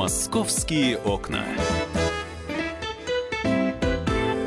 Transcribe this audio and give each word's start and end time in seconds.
Московские 0.00 0.96
окна. 0.96 1.44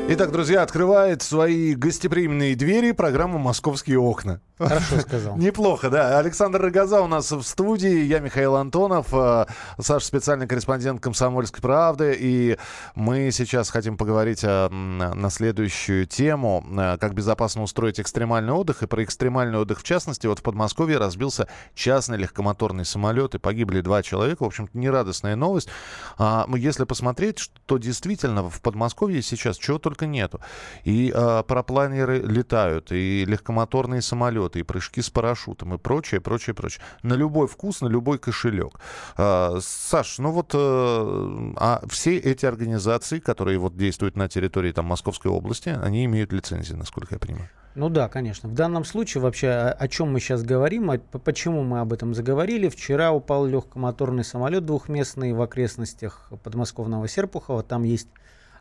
Итак, 0.08 0.32
друзья, 0.32 0.62
открывает 0.62 1.22
свои 1.22 1.76
гостеприимные 1.76 2.56
двери 2.56 2.90
программа 2.90 3.38
«Московские 3.38 4.00
окна». 4.00 4.40
Хорошо 4.56 5.00
сказал. 5.00 5.36
Неплохо, 5.36 5.90
да. 5.90 6.18
Александр 6.20 6.62
Рогоза 6.62 7.00
у 7.02 7.08
нас 7.08 7.32
в 7.32 7.42
студии, 7.42 8.04
я 8.04 8.20
Михаил 8.20 8.54
Антонов, 8.54 9.08
э, 9.12 9.46
Саша 9.80 10.06
специальный 10.06 10.46
корреспондент 10.46 11.00
«Комсомольской 11.00 11.60
правды», 11.60 12.16
и 12.16 12.56
мы 12.94 13.32
сейчас 13.32 13.70
хотим 13.70 13.96
поговорить 13.96 14.44
о, 14.44 14.68
на 14.70 15.30
следующую 15.30 16.06
тему, 16.06 16.64
э, 16.70 16.98
как 17.00 17.14
безопасно 17.14 17.62
устроить 17.62 17.98
экстремальный 17.98 18.52
отдых, 18.52 18.84
и 18.84 18.86
про 18.86 19.02
экстремальный 19.02 19.58
отдых 19.58 19.80
в 19.80 19.82
частности. 19.82 20.28
Вот 20.28 20.38
в 20.38 20.42
Подмосковье 20.42 20.98
разбился 20.98 21.48
частный 21.74 22.18
легкомоторный 22.18 22.84
самолет, 22.84 23.34
и 23.34 23.38
погибли 23.38 23.80
два 23.80 24.04
человека, 24.04 24.44
в 24.44 24.46
общем-то, 24.46 24.78
нерадостная 24.78 25.34
новость. 25.34 25.68
А 26.16 26.46
если 26.54 26.84
посмотреть, 26.84 27.50
то 27.66 27.78
действительно 27.78 28.48
в 28.48 28.60
Подмосковье 28.60 29.20
сейчас 29.20 29.56
чего 29.56 29.80
только 29.80 30.06
нету. 30.06 30.40
И 30.84 31.12
парапланеры 31.48 32.20
летают, 32.20 32.92
и 32.92 33.24
легкомоторные 33.24 34.00
самолеты, 34.00 34.43
самолеты, 34.44 34.60
и 34.60 34.62
прыжки 34.62 35.02
с 35.02 35.10
парашютом, 35.10 35.74
и 35.74 35.78
прочее, 35.78 36.20
прочее, 36.20 36.54
прочее. 36.54 36.82
На 37.02 37.14
любой 37.14 37.46
вкус, 37.46 37.80
на 37.80 37.88
любой 37.88 38.18
кошелек. 38.18 38.78
А, 39.16 39.58
Саш, 39.60 40.18
ну 40.18 40.30
вот 40.30 40.54
э, 40.54 41.52
а 41.56 41.82
все 41.88 42.16
эти 42.16 42.46
организации, 42.46 43.18
которые 43.18 43.58
вот 43.58 43.76
действуют 43.76 44.16
на 44.16 44.28
территории 44.28 44.72
там, 44.72 44.86
Московской 44.86 45.30
области, 45.30 45.68
они 45.68 46.04
имеют 46.04 46.32
лицензии, 46.32 46.74
насколько 46.74 47.14
я 47.14 47.18
понимаю. 47.18 47.48
Ну 47.74 47.88
да, 47.88 48.08
конечно. 48.08 48.48
В 48.48 48.54
данном 48.54 48.84
случае 48.84 49.22
вообще 49.22 49.48
о, 49.48 49.72
о 49.72 49.88
чем 49.88 50.12
мы 50.12 50.20
сейчас 50.20 50.42
говорим, 50.42 50.90
о, 50.90 50.98
почему 50.98 51.64
мы 51.64 51.80
об 51.80 51.92
этом 51.92 52.14
заговорили. 52.14 52.68
Вчера 52.68 53.10
упал 53.10 53.46
легкомоторный 53.46 54.24
самолет 54.24 54.64
двухместный 54.64 55.32
в 55.32 55.42
окрестностях 55.42 56.30
подмосковного 56.44 57.08
Серпухова. 57.08 57.62
Там 57.64 57.82
есть 57.82 58.08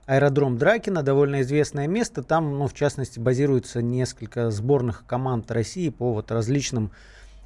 аэродром 0.06 0.58
Дракина, 0.58 1.04
довольно 1.04 1.42
известное 1.42 1.88
место. 1.88 2.24
Там, 2.24 2.58
ну, 2.58 2.68
в 2.68 2.74
частности, 2.74 3.20
базируется 3.20 3.82
несколько 3.82 4.52
сборных 4.52 5.06
команд 5.06 5.52
России 5.52 5.90
по 5.90 6.14
вот 6.14 6.32
различным 6.32 6.92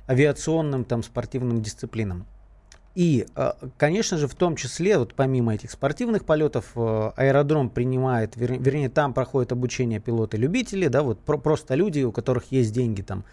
авиационным, 0.07 0.85
там, 0.85 1.03
спортивным 1.03 1.61
дисциплинам. 1.61 2.25
И, 2.95 3.27
э, 3.35 3.51
конечно 3.77 4.17
же, 4.17 4.27
в 4.27 4.33
том 4.33 4.55
числе, 4.55 4.97
вот 4.97 5.13
помимо 5.13 5.53
этих 5.53 5.69
спортивных 5.69 6.25
полетов, 6.25 6.71
э, 6.75 7.11
аэродром 7.15 7.69
принимает, 7.69 8.35
вер, 8.35 8.59
вернее, 8.59 8.89
там 8.89 9.13
проходит 9.13 9.51
обучение 9.51 9.99
пилоты-любители, 9.99 10.87
да, 10.87 11.03
вот 11.03 11.19
про, 11.19 11.37
просто 11.37 11.75
люди, 11.75 12.01
у 12.01 12.11
которых 12.11 12.51
есть 12.51 12.73
деньги 12.73 13.03
там 13.03 13.23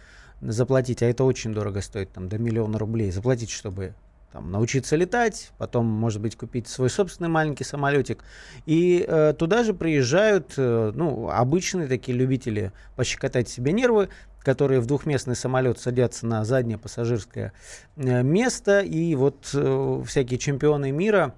заплатить, 0.41 1.01
а 1.01 1.07
это 1.07 1.23
очень 1.23 1.51
дорого 1.51 1.81
стоит, 1.81 2.11
там, 2.11 2.29
до 2.29 2.37
миллиона 2.37 2.77
рублей, 2.77 3.09
заплатить, 3.09 3.49
чтобы 3.49 3.95
там, 4.31 4.51
научиться 4.51 4.95
летать, 4.95 5.51
потом, 5.57 5.85
может 5.85 6.21
быть, 6.21 6.35
купить 6.35 6.67
свой 6.67 6.89
собственный 6.89 7.29
маленький 7.29 7.63
самолетик. 7.63 8.23
И 8.65 9.05
э, 9.07 9.33
туда 9.37 9.63
же 9.63 9.73
приезжают 9.73 10.53
э, 10.57 10.91
ну, 10.93 11.29
обычные 11.29 11.87
такие 11.87 12.17
любители 12.17 12.71
пощекотать 12.95 13.47
себе 13.47 13.71
нервы, 13.71 14.09
которые 14.41 14.79
в 14.79 14.85
двухместный 14.85 15.35
самолет 15.35 15.79
садятся 15.79 16.27
на 16.27 16.45
заднее 16.45 16.77
пассажирское 16.77 17.53
э, 17.95 18.23
место, 18.23 18.81
и 18.81 19.15
вот 19.15 19.49
э, 19.53 20.03
всякие 20.05 20.37
чемпионы 20.37 20.91
мира 20.91 21.33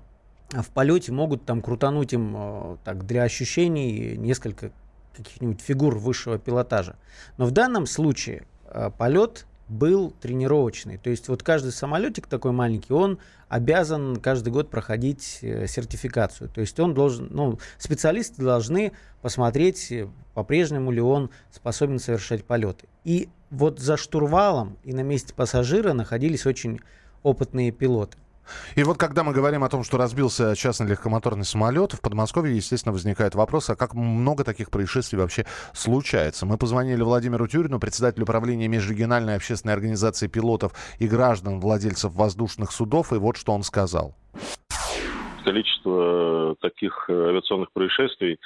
в 0.51 0.67
полете 0.72 1.11
могут 1.11 1.45
там 1.45 1.61
крутануть 1.61 2.13
им 2.13 2.35
э, 2.35 2.77
так 2.83 3.05
для 3.05 3.23
ощущений 3.23 4.16
несколько 4.17 4.72
каких-нибудь 5.16 5.61
фигур 5.61 5.97
высшего 5.97 6.38
пилотажа. 6.38 6.95
Но 7.38 7.45
в 7.45 7.51
данном 7.51 7.85
случае 7.85 8.45
э, 8.66 8.91
полет 8.97 9.45
был 9.69 10.11
тренировочный. 10.11 10.97
То 10.97 11.09
есть 11.09 11.27
вот 11.27 11.43
каждый 11.43 11.71
самолетик 11.71 12.27
такой 12.27 12.51
маленький, 12.51 12.93
он 12.93 13.19
обязан 13.49 14.17
каждый 14.17 14.49
год 14.49 14.69
проходить 14.69 15.39
э, 15.41 15.67
сертификацию. 15.67 16.49
То 16.49 16.61
есть 16.61 16.79
он 16.79 16.93
должен, 16.93 17.27
ну, 17.31 17.59
специалисты 17.77 18.44
должны 18.44 18.94
посмотреть, 19.22 19.91
э, 19.91 20.07
по-прежнему 20.33 20.91
ли 20.91 21.01
он 21.01 21.29
способен 21.51 22.00
совершать 22.00 22.45
полеты. 22.45 22.88
И 23.03 23.29
вот 23.50 23.79
за 23.79 23.97
штурвалом 23.97 24.77
и 24.83 24.94
на 24.94 25.01
месте 25.01 25.33
пассажира 25.33 25.94
находились 25.94 26.45
очень 26.45 26.79
опытные 27.23 27.72
пилоты. 27.72 28.17
И 28.75 28.84
вот 28.84 28.97
когда 28.97 29.24
мы 29.24 29.34
говорим 29.34 29.63
о 29.63 29.69
том, 29.69 29.84
что 29.84 29.97
разбился 29.97 30.56
частный 30.56 30.88
легкомоторный 30.88 31.46
самолет, 31.46 31.94
в 31.94 32.02
Подмосковье, 32.02 32.56
естественно, 32.56 32.94
возникает 32.94 33.35
вопрос, 33.35 33.69
а 33.69 33.75
как 33.75 33.94
много 33.94 34.44
таких 34.44 34.69
происшествий 34.69 35.19
вообще 35.19 35.46
случается? 35.74 36.46
Мы 36.46 36.57
позвонили 36.57 37.02
Владимиру 37.02 37.47
Тюрину, 37.47 37.80
председателю 37.80 38.24
управления 38.24 38.68
межрегиональной 38.68 39.36
общественной 39.36 39.74
организации 39.74 40.28
пилотов 40.28 40.74
и 41.00 41.07
граждан, 41.07 41.59
владельцев 41.59 42.13
воздушных 42.13 42.72
судов, 42.72 43.13
и 43.13 43.16
вот 43.16 43.38
что 43.38 43.53
он 43.53 43.63
сказал. 43.63 44.16
Количество 45.44 46.56
таких 46.62 47.09
авиационных 47.09 47.72
происшествий 47.72 48.40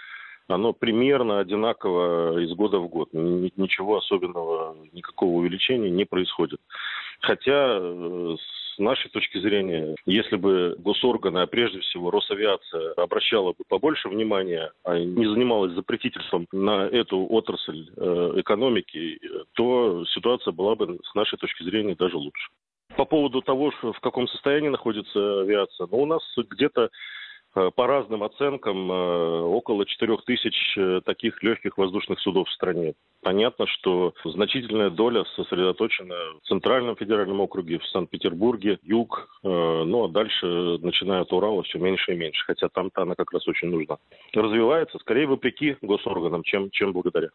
оно 0.48 0.74
примерно 0.74 1.40
одинаково 1.40 2.40
из 2.40 2.54
года 2.54 2.80
в 2.80 2.88
год. 2.88 3.10
Ничего 3.14 3.98
особенного, 3.98 4.76
никакого 4.92 5.32
увеличения 5.38 5.90
не 5.90 6.06
происходит. 6.06 6.60
Хотя 7.22 7.78
э, 7.80 8.36
нашей 8.82 9.10
точки 9.10 9.40
зрения, 9.40 9.96
если 10.06 10.36
бы 10.36 10.76
госорганы, 10.80 11.40
а 11.40 11.48
прежде 11.48 11.80
всего 11.80 12.12
Росавиация, 12.12 12.94
обращала 12.94 13.54
бы 13.54 13.64
побольше 13.68 14.10
внимания, 14.10 14.72
а 14.84 14.98
не 14.98 15.26
занималась 15.26 15.74
запретительством 15.74 16.48
на 16.52 16.88
эту 16.88 17.26
отрасль 17.30 17.90
э, 17.96 18.34
экономики, 18.38 19.20
то 19.54 20.06
ситуация 20.14 20.52
была 20.52 20.76
бы 20.76 21.00
с 21.04 21.16
нашей 21.16 21.38
точки 21.38 21.64
зрения 21.64 21.96
даже 21.96 22.18
лучше. 22.18 22.50
По 22.98 23.06
поводу 23.06 23.42
того, 23.42 23.72
в 23.72 24.00
каком 24.02 24.28
состоянии 24.28 24.70
находится 24.70 25.42
авиация, 25.42 25.88
ну, 25.90 26.02
у 26.02 26.06
нас 26.06 26.22
где-то 26.38 26.90
по 27.54 27.88
разным 27.88 28.24
оценкам, 28.24 28.92
э, 28.92 29.42
около 29.42 29.86
4 29.86 30.18
тысяч 30.26 30.56
э, 30.78 31.02
таких 31.04 31.44
легких 31.44 31.78
воздушных 31.78 32.20
судов 32.20 32.48
в 32.48 32.52
стране. 32.54 32.94
Понятно, 33.22 33.68
что 33.68 34.14
значительная 34.24 34.90
доля 34.90 35.26
сосредоточена 35.36 36.16
в 36.42 36.48
Центральном 36.48 36.96
федеральном 36.96 37.42
округе, 37.42 37.78
в 37.78 37.86
Санкт-Петербурге, 37.88 38.80
Юг, 38.82 39.30
ну 39.44 40.06
а 40.06 40.08
дальше, 40.08 40.46
начиная 40.82 41.22
от 41.22 41.32
Урала, 41.32 41.62
все 41.62 41.78
меньше 41.78 42.14
и 42.14 42.18
меньше, 42.18 42.44
хотя 42.48 42.68
там-то 42.70 43.04
она 43.04 43.14
как 43.14 43.32
раз 43.32 43.48
очень 43.48 43.70
нужна. 43.70 43.98
Развивается, 44.34 44.98
скорее, 44.98 45.28
вопреки 45.28 45.78
госорганам, 45.84 46.42
чем, 46.42 46.72
чем 46.72 46.94
благодаря. 46.94 47.30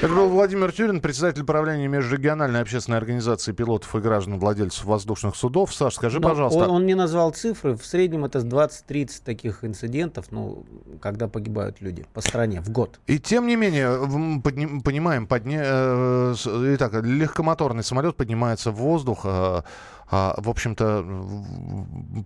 Это 0.00 0.12
был 0.12 0.28
Владимир 0.30 0.72
Тюрин, 0.72 1.00
председатель 1.00 1.44
правления 1.44 1.86
межрегиональной 1.86 2.60
общественной 2.60 2.98
организации 2.98 3.52
пилотов 3.52 3.94
и 3.94 4.00
граждан 4.00 4.38
владельцев 4.38 4.84
воздушных 4.84 5.36
судов. 5.36 5.72
Саш, 5.72 5.94
скажи, 5.94 6.18
Но 6.18 6.28
пожалуйста. 6.28 6.58
Он, 6.64 6.70
он 6.70 6.86
не 6.86 6.96
назвал 6.96 7.32
цифры, 7.32 7.76
в 7.76 7.84
среднем 7.84 8.24
это 8.24 8.40
20-30 8.40 9.31
таких 9.32 9.64
инцидентов, 9.64 10.26
ну, 10.30 10.64
когда 11.00 11.26
погибают 11.28 11.80
люди 11.80 12.04
по 12.12 12.20
стране 12.20 12.60
в 12.60 12.68
год. 12.70 13.00
И 13.06 13.18
тем 13.18 13.46
не 13.46 13.56
менее, 13.56 14.40
подни, 14.42 14.80
понимаем, 14.80 15.26
подня... 15.26 15.62
Э, 15.64 16.34
итак, 16.74 16.92
легкомоторный 17.02 17.82
самолет 17.82 18.16
поднимается 18.16 18.70
в 18.70 18.76
воздух. 18.76 19.20
А, 19.24 19.64
а, 20.10 20.34
в 20.36 20.48
общем-то, 20.50 21.04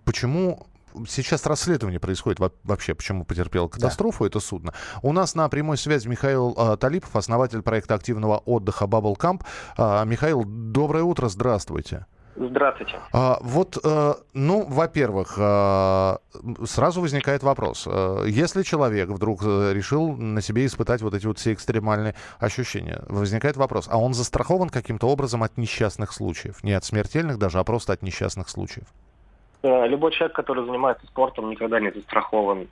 почему 0.03 0.67
сейчас 1.07 1.45
расследование 1.45 1.99
происходит 1.99 2.39
вообще, 2.63 2.93
почему 2.93 3.23
потерпело 3.23 3.67
катастрофу 3.67 4.23
да. 4.23 4.27
это 4.27 4.39
судно. 4.39 4.73
У 5.01 5.13
нас 5.13 5.35
на 5.35 5.47
прямой 5.47 5.77
связи 5.77 6.09
Михаил 6.09 6.55
э, 6.57 6.77
Талипов, 6.77 7.15
основатель 7.15 7.61
проекта 7.61 7.95
активного 7.95 8.37
отдыха 8.39 8.85
Bubble 8.85 9.15
Camp. 9.15 9.43
Э, 9.77 10.03
Михаил, 10.05 10.43
доброе 10.43 11.03
утро, 11.03 11.29
здравствуйте. 11.29 12.05
Здравствуйте. 12.39 12.99
А, 13.13 13.39
вот, 13.41 13.77
э, 13.83 14.13
ну, 14.33 14.63
во-первых, 14.67 15.39
э, 15.39 16.17
сразу 16.65 17.01
возникает 17.01 17.41
вопрос. 17.41 17.87
Э, 17.89 18.25
если 18.27 18.61
человек 18.61 19.09
вдруг 19.09 19.41
решил 19.41 20.15
на 20.15 20.41
себе 20.41 20.67
испытать 20.67 21.01
вот 21.01 21.15
эти 21.15 21.25
вот 21.25 21.39
все 21.39 21.53
экстремальные 21.53 22.13
ощущения, 22.39 23.01
возникает 23.09 23.57
вопрос, 23.57 23.89
а 23.91 23.97
он 23.97 24.13
застрахован 24.13 24.69
каким-то 24.69 25.07
образом 25.07 25.41
от 25.41 25.57
несчастных 25.57 26.13
случаев? 26.13 26.63
Не 26.63 26.73
от 26.73 26.83
смертельных 26.83 27.39
даже, 27.39 27.57
а 27.57 27.63
просто 27.63 27.93
от 27.93 28.03
несчастных 28.03 28.49
случаев? 28.49 28.85
Любой 29.63 30.11
человек, 30.11 30.35
который 30.35 30.63
занимается 30.63 31.07
спортом, 31.07 31.49
никогда 31.49 31.79
не 31.79 31.91
застрахован 31.91 32.67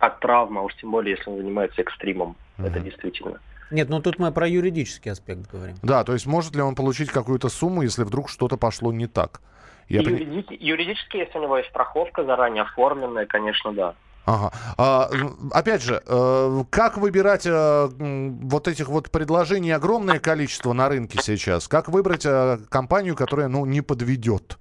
от 0.00 0.18
травмы, 0.18 0.60
а 0.60 0.64
уж 0.64 0.74
тем 0.74 0.90
более, 0.90 1.14
если 1.16 1.30
он 1.30 1.36
занимается 1.36 1.80
экстримом. 1.82 2.34
Mm-hmm. 2.58 2.66
Это 2.66 2.80
действительно. 2.80 3.40
Нет, 3.70 3.88
ну 3.88 4.00
тут 4.00 4.18
мы 4.18 4.32
про 4.32 4.48
юридический 4.48 5.12
аспект 5.12 5.50
говорим. 5.50 5.76
Да, 5.82 6.04
то 6.04 6.12
есть 6.12 6.26
может 6.26 6.54
ли 6.54 6.62
он 6.62 6.74
получить 6.74 7.10
какую-то 7.10 7.48
сумму, 7.48 7.82
если 7.82 8.04
вдруг 8.04 8.30
что-то 8.30 8.56
пошло 8.56 8.92
не 8.92 9.06
так? 9.06 9.40
Я 9.88 10.00
Юриди... 10.00 10.56
Юридически, 10.60 11.18
если 11.18 11.38
у 11.38 11.42
него 11.42 11.58
есть 11.58 11.70
страховка 11.70 12.24
заранее 12.24 12.62
оформленная, 12.62 13.26
конечно, 13.26 13.72
да. 13.72 13.94
Ага. 14.26 14.52
А, 14.76 15.08
опять 15.52 15.82
же, 15.82 16.02
э, 16.06 16.64
как 16.68 16.98
выбирать 16.98 17.46
э, 17.46 17.88
вот 17.98 18.68
этих 18.68 18.88
вот 18.88 19.10
предложений 19.10 19.72
огромное 19.72 20.18
количество 20.18 20.74
на 20.74 20.90
рынке 20.90 21.18
сейчас? 21.22 21.66
Как 21.66 21.88
выбрать 21.88 22.26
э, 22.26 22.58
компанию, 22.68 23.16
которая 23.16 23.48
ну, 23.48 23.64
не 23.64 23.80
подведет? 23.80 24.58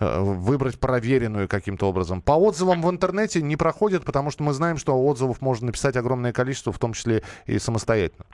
Э, 0.00 0.20
выбрать 0.20 0.78
проверенную 0.78 1.48
каким-то 1.48 1.86
образом. 1.86 2.22
По 2.22 2.32
отзывам 2.32 2.82
в 2.82 2.90
интернете 2.90 3.42
не 3.42 3.56
проходит, 3.56 4.04
потому 4.04 4.30
что 4.30 4.44
мы 4.44 4.52
знаем, 4.52 4.76
что 4.76 4.94
отзывов 4.94 5.40
можно 5.40 5.66
написать 5.66 5.96
огромное 5.96 6.32
количество, 6.32 6.72
в 6.72 6.78
том 6.78 6.92
числе 6.92 7.22
и 7.46 7.58
самостоятельно. 7.58 8.24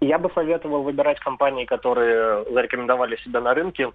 Я 0.00 0.18
бы 0.18 0.30
советовал 0.34 0.82
выбирать 0.82 1.20
компании, 1.20 1.64
которые 1.64 2.44
зарекомендовали 2.52 3.16
себя 3.24 3.40
на 3.40 3.54
рынке, 3.54 3.92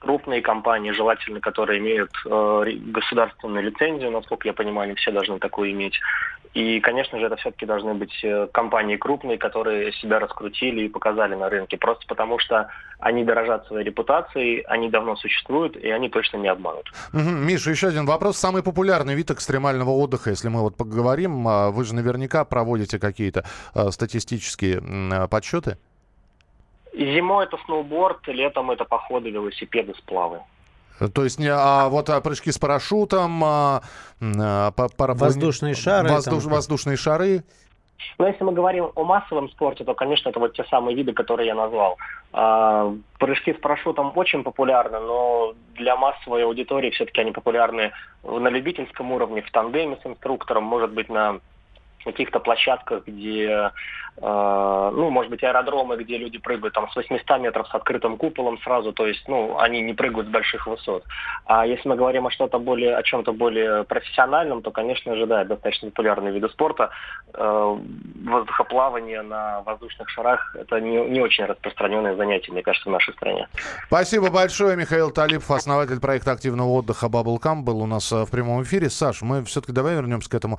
крупные 0.00 0.40
компании, 0.40 0.90
желательно, 0.92 1.40
которые 1.40 1.78
имеют 1.78 2.10
э, 2.26 2.64
государственную 2.86 3.62
лицензию, 3.64 4.10
насколько 4.10 4.48
я 4.48 4.54
понимаю, 4.54 4.86
они 4.86 4.94
все 4.94 5.12
должны 5.12 5.38
такую 5.38 5.70
иметь. 5.72 5.94
И, 6.52 6.80
конечно 6.80 7.20
же, 7.20 7.26
это 7.26 7.36
все-таки 7.36 7.64
должны 7.64 7.94
быть 7.94 8.12
э, 8.24 8.48
компании 8.52 8.96
крупные, 8.96 9.38
которые 9.38 9.92
себя 9.92 10.18
раскрутили 10.18 10.82
и 10.82 10.88
показали 10.88 11.36
на 11.36 11.48
рынке. 11.48 11.76
Просто 11.76 12.04
потому 12.08 12.40
что 12.40 12.68
они 12.98 13.24
дорожат 13.24 13.66
своей 13.66 13.84
репутацией, 13.84 14.62
они 14.66 14.90
давно 14.90 15.14
существуют, 15.14 15.76
и 15.76 15.90
они 15.90 16.08
точно 16.08 16.38
не 16.38 16.48
обманут. 16.48 16.90
Угу. 17.12 17.20
Миша, 17.20 17.70
еще 17.70 17.88
один 17.88 18.04
вопрос. 18.04 18.36
Самый 18.36 18.64
популярный 18.64 19.14
вид 19.14 19.30
экстремального 19.30 19.90
отдыха, 19.90 20.30
если 20.30 20.48
мы 20.48 20.62
вот 20.62 20.76
поговорим, 20.76 21.46
а, 21.46 21.70
вы 21.70 21.84
же 21.84 21.94
наверняка 21.94 22.44
проводите 22.44 22.98
какие-то 22.98 23.44
а, 23.72 23.90
статистические 23.92 25.28
подсчеты? 25.28 25.76
Зимой 26.92 27.44
это 27.44 27.56
сноуборд, 27.64 28.26
летом 28.28 28.70
это 28.70 28.84
походы, 28.84 29.30
велосипеды, 29.30 29.94
сплавы. 29.94 30.40
То 31.14 31.24
есть 31.24 31.38
не, 31.38 31.48
а 31.48 31.88
вот 31.88 32.10
а, 32.10 32.20
прыжки 32.20 32.52
с 32.52 32.58
парашютом, 32.58 33.42
а, 33.42 33.82
а, 34.20 34.70
пара... 34.72 35.14
воздушные 35.14 35.74
шары, 35.74 36.10
воздуш, 36.10 36.42
там... 36.44 36.52
воздушные 36.52 36.96
шары. 36.96 37.42
Но 38.18 38.26
если 38.26 38.44
мы 38.44 38.52
говорим 38.52 38.90
о 38.94 39.04
массовом 39.04 39.48
спорте, 39.50 39.84
то, 39.84 39.94
конечно, 39.94 40.28
это 40.28 40.38
вот 40.38 40.54
те 40.54 40.64
самые 40.64 40.94
виды, 40.94 41.12
которые 41.12 41.46
я 41.46 41.54
назвал. 41.54 41.96
А, 42.32 42.92
прыжки 43.18 43.54
с 43.54 43.56
парашютом 43.56 44.12
очень 44.14 44.42
популярны, 44.42 45.00
но 45.00 45.54
для 45.74 45.96
массовой 45.96 46.44
аудитории 46.44 46.90
все-таки 46.90 47.20
они 47.22 47.32
популярны 47.32 47.92
на 48.22 48.48
любительском 48.48 49.12
уровне, 49.12 49.40
в 49.40 49.50
тандеме 49.50 49.98
с 50.02 50.06
инструктором, 50.06 50.64
может 50.64 50.92
быть, 50.92 51.08
на 51.08 51.40
каких-то 52.04 52.40
площадках, 52.40 53.06
где 53.06 53.70
Э, 54.22 54.90
ну, 54.92 55.10
может 55.10 55.30
быть, 55.30 55.42
аэродромы, 55.42 55.96
где 55.96 56.18
люди 56.18 56.38
прыгают 56.38 56.74
там 56.74 56.90
с 56.90 56.96
800 56.96 57.40
метров 57.40 57.68
с 57.68 57.74
открытым 57.74 58.16
куполом 58.16 58.58
сразу, 58.60 58.92
то 58.92 59.06
есть, 59.06 59.26
ну, 59.28 59.58
они 59.58 59.80
не 59.80 59.94
прыгают 59.94 60.28
с 60.28 60.30
больших 60.30 60.66
высот. 60.66 61.04
А 61.46 61.66
если 61.66 61.88
мы 61.88 61.96
говорим 61.96 62.26
о 62.26 62.30
что-то 62.30 62.58
более, 62.58 62.96
о 62.96 63.02
чем-то 63.02 63.32
более 63.32 63.84
профессиональном, 63.84 64.62
то, 64.62 64.70
конечно 64.70 65.16
же, 65.16 65.26
да, 65.26 65.44
достаточно 65.44 65.88
популярные 65.88 66.34
виды 66.34 66.48
спорта. 66.50 66.90
Э, 67.32 67.76
воздухоплавание 68.24 69.22
на 69.22 69.62
воздушных 69.62 70.08
шарах– 70.10 70.54
это 70.58 70.80
не, 70.80 70.98
не 71.06 71.20
очень 71.20 71.44
распространенное 71.44 72.14
занятие, 72.14 72.52
мне 72.52 72.62
кажется, 72.62 72.90
в 72.90 72.92
нашей 72.92 73.14
стране. 73.14 73.48
Спасибо 73.86 74.30
большое. 74.30 74.76
Михаил 74.76 75.10
Талипов, 75.10 75.50
основатель 75.50 75.98
проекта 75.98 76.32
активного 76.32 76.68
отдыха 76.68 77.06
Bubblecam, 77.06 77.62
был 77.62 77.80
у 77.80 77.86
нас 77.86 78.12
э, 78.12 78.26
в 78.26 78.30
прямом 78.30 78.64
эфире. 78.64 78.90
Саш, 78.90 79.22
мы 79.22 79.44
все-таки 79.44 79.72
давай 79.72 79.94
вернемся 79.94 80.28
к 80.28 80.34
этому 80.34 80.58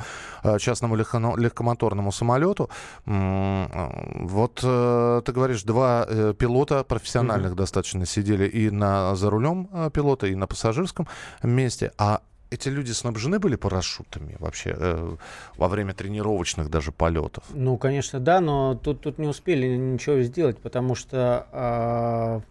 частному 0.60 0.96
легкомоторному 1.38 2.12
самолету. 2.12 2.70
Вот 3.06 4.60
э, 4.64 5.22
ты 5.26 5.32
говоришь, 5.32 5.64
два 5.64 6.06
э, 6.08 6.34
пилота 6.38 6.84
профессиональных 6.84 7.54
mm-hmm. 7.54 7.56
достаточно 7.56 8.06
сидели 8.06 8.48
и 8.48 8.70
на 8.70 9.16
за 9.16 9.30
рулем 9.30 9.70
э, 9.72 9.90
пилота, 9.94 10.28
и 10.28 10.36
на 10.36 10.48
пассажирском 10.48 11.08
месте. 11.44 11.92
А 11.98 12.22
эти 12.52 12.68
люди 12.68 12.92
снабжены 12.92 13.40
были 13.40 13.56
парашютами 13.56 14.36
вообще 14.40 14.76
э, 14.78 15.16
во 15.56 15.68
время 15.70 15.94
тренировочных 15.94 16.70
даже 16.70 16.92
полетов? 16.92 17.46
Ну, 17.50 17.78
конечно, 17.78 18.20
да, 18.20 18.42
но 18.42 18.76
тут, 18.76 19.02
тут 19.02 19.18
не 19.18 19.28
успели 19.28 19.78
ничего 19.78 20.22
сделать, 20.22 20.58
потому 20.60 20.94
что 20.96 22.44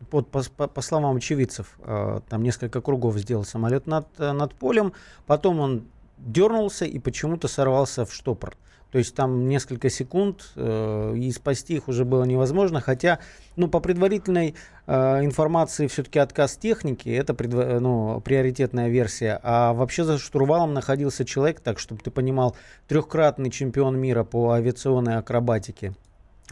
э, 0.00 0.04
под, 0.10 0.28
по, 0.28 0.42
по, 0.56 0.66
по 0.68 0.80
словам 0.80 1.16
очевидцев, 1.16 1.78
э, 1.80 2.20
там 2.28 2.42
несколько 2.42 2.80
кругов 2.80 3.18
сделал 3.18 3.44
самолет 3.44 3.86
над, 3.86 4.06
над 4.18 4.54
полем, 4.54 4.94
потом 5.26 5.60
он 5.60 5.84
дернулся 6.24 6.84
и 6.84 6.98
почему-то 6.98 7.48
сорвался 7.48 8.04
в 8.04 8.12
штопор. 8.12 8.56
То 8.90 8.98
есть 8.98 9.14
там 9.14 9.46
несколько 9.48 9.88
секунд, 9.88 10.50
э, 10.56 11.14
и 11.16 11.30
спасти 11.30 11.74
их 11.74 11.86
уже 11.86 12.04
было 12.04 12.24
невозможно. 12.24 12.80
Хотя, 12.80 13.20
ну, 13.54 13.68
по 13.68 13.78
предварительной 13.78 14.56
э, 14.86 15.24
информации, 15.24 15.86
все-таки 15.86 16.18
отказ 16.18 16.56
техники 16.56 17.08
это 17.08 17.32
предво- 17.32 17.78
ну, 17.78 18.20
приоритетная 18.20 18.88
версия. 18.88 19.38
А 19.44 19.74
вообще 19.74 20.02
за 20.02 20.18
штурвалом 20.18 20.74
находился 20.74 21.24
человек, 21.24 21.60
так 21.60 21.78
чтобы 21.78 22.02
ты 22.02 22.10
понимал, 22.10 22.56
трехкратный 22.88 23.50
чемпион 23.50 23.96
мира 23.96 24.24
по 24.24 24.52
авиационной 24.52 25.18
акробатике 25.18 25.94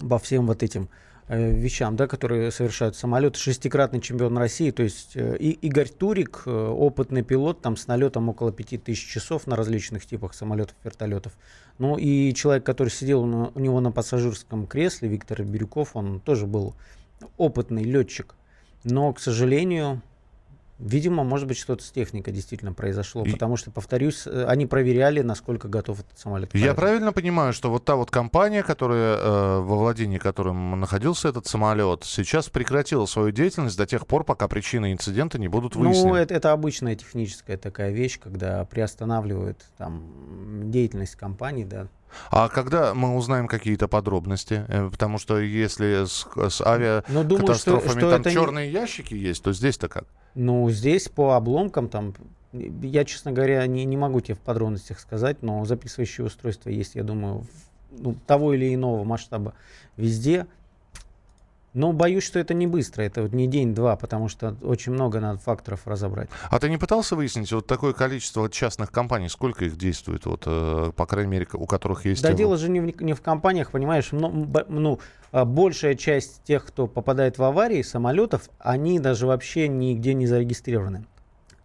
по 0.08 0.20
всем 0.20 0.46
вот 0.46 0.62
этим 0.62 0.84
Э, 0.84 1.07
вещам, 1.28 1.96
да, 1.96 2.06
которые 2.06 2.50
совершают 2.50 2.96
самолеты. 2.96 3.38
Шестикратный 3.38 4.00
чемпион 4.00 4.38
России, 4.38 4.70
то 4.70 4.82
есть 4.82 5.16
э, 5.16 5.36
и 5.38 5.50
Игорь 5.50 5.88
Турик, 5.88 6.42
э, 6.46 6.50
опытный 6.50 7.22
пилот, 7.22 7.60
там 7.60 7.76
с 7.76 7.86
налетом 7.86 8.28
около 8.28 8.52
5000 8.52 9.06
часов 9.06 9.46
на 9.46 9.56
различных 9.56 10.06
типах 10.06 10.34
самолетов, 10.34 10.74
вертолетов. 10.84 11.32
Ну 11.78 11.96
и 11.96 12.32
человек, 12.34 12.64
который 12.64 12.88
сидел 12.88 13.24
на, 13.24 13.48
у 13.54 13.60
него 13.60 13.80
на 13.80 13.92
пассажирском 13.92 14.66
кресле, 14.66 15.08
Виктор 15.08 15.42
Бирюков, 15.42 15.94
он 15.94 16.20
тоже 16.20 16.46
был 16.46 16.74
опытный 17.36 17.84
летчик. 17.84 18.34
Но, 18.84 19.12
к 19.12 19.20
сожалению, 19.20 20.02
Видимо, 20.78 21.24
может 21.24 21.48
быть, 21.48 21.58
что-то 21.58 21.82
с 21.82 21.90
техникой 21.90 22.32
действительно 22.32 22.72
произошло, 22.72 23.24
и... 23.24 23.32
потому 23.32 23.56
что, 23.56 23.72
повторюсь, 23.72 24.26
э, 24.26 24.44
они 24.46 24.64
проверяли, 24.64 25.22
насколько 25.22 25.66
готов 25.66 26.00
этот 26.00 26.16
самолет. 26.16 26.54
Я 26.54 26.72
правильно 26.74 27.12
понимаю, 27.12 27.52
что 27.52 27.68
вот 27.68 27.84
та 27.84 27.96
вот 27.96 28.12
компания, 28.12 28.62
которая 28.62 29.16
э, 29.16 29.58
во 29.60 29.76
владении 29.76 30.18
которым 30.18 30.78
находился 30.78 31.28
этот 31.30 31.46
самолет, 31.46 32.04
сейчас 32.04 32.48
прекратила 32.48 33.06
свою 33.06 33.32
деятельность 33.32 33.76
до 33.76 33.86
тех 33.86 34.06
пор, 34.06 34.22
пока 34.22 34.46
причины 34.46 34.92
инцидента 34.92 35.36
не 35.38 35.48
будут 35.48 35.74
ну, 35.74 35.82
выяснены? 35.82 36.10
Ну, 36.10 36.14
это, 36.14 36.34
это 36.34 36.52
обычная 36.52 36.94
техническая 36.94 37.56
такая 37.56 37.90
вещь, 37.90 38.20
когда 38.20 38.64
приостанавливают 38.64 39.64
там 39.78 40.70
деятельность 40.70 41.16
компании, 41.16 41.64
да, 41.64 41.88
а 42.30 42.48
когда 42.48 42.94
мы 42.94 43.16
узнаем 43.16 43.46
какие-то 43.48 43.88
подробности? 43.88 44.64
Э, 44.68 44.88
потому 44.90 45.18
что 45.18 45.38
если 45.38 46.04
с, 46.06 46.26
с 46.36 46.60
авиакатастрофами 46.60 48.00
там 48.00 48.22
черные 48.24 48.68
не... 48.68 48.72
ящики 48.72 49.14
есть, 49.14 49.42
то 49.42 49.52
здесь-то 49.52 49.88
как? 49.88 50.04
Ну, 50.40 50.70
здесь 50.70 51.08
по 51.08 51.34
обломкам 51.34 51.88
там, 51.88 52.14
я, 52.52 53.04
честно 53.04 53.32
говоря, 53.32 53.66
не, 53.66 53.84
не 53.84 53.96
могу 53.96 54.20
тебе 54.20 54.36
в 54.36 54.38
подробностях 54.38 55.00
сказать, 55.00 55.42
но 55.42 55.64
записывающее 55.64 56.24
устройство 56.24 56.70
есть, 56.70 56.94
я 56.94 57.02
думаю, 57.02 57.44
ну, 57.90 58.14
того 58.24 58.54
или 58.54 58.72
иного 58.72 59.02
масштаба 59.02 59.54
везде. 59.96 60.46
Но 61.74 61.92
боюсь, 61.92 62.24
что 62.24 62.38
это 62.38 62.54
не 62.54 62.66
быстро, 62.66 63.02
это 63.02 63.22
вот 63.22 63.32
не 63.32 63.46
день-два, 63.46 63.96
потому 63.96 64.28
что 64.28 64.56
очень 64.62 64.92
много 64.92 65.20
надо 65.20 65.38
факторов 65.38 65.86
разобрать. 65.86 66.28
А 66.50 66.58
ты 66.58 66.70
не 66.70 66.78
пытался 66.78 67.14
выяснить 67.14 67.52
вот 67.52 67.66
такое 67.66 67.92
количество 67.92 68.48
частных 68.48 68.90
компаний, 68.90 69.28
сколько 69.28 69.64
их 69.64 69.76
действует, 69.76 70.24
вот, 70.26 70.44
э, 70.46 70.92
по 70.96 71.06
крайней 71.06 71.30
мере, 71.30 71.46
у 71.52 71.66
которых 71.66 72.06
есть... 72.06 72.22
Да 72.22 72.32
дело 72.32 72.56
же 72.56 72.70
не 72.70 72.80
в, 72.80 73.02
не 73.02 73.12
в 73.12 73.20
компаниях, 73.20 73.70
понимаешь, 73.70 74.08
но, 74.12 74.28
ну, 74.68 74.98
а 75.30 75.44
большая 75.44 75.94
часть 75.94 76.42
тех, 76.44 76.64
кто 76.64 76.86
попадает 76.86 77.38
в 77.38 77.42
аварии 77.42 77.82
самолетов, 77.82 78.48
они 78.58 78.98
даже 78.98 79.26
вообще 79.26 79.68
нигде 79.68 80.14
не 80.14 80.26
зарегистрированы. 80.26 81.04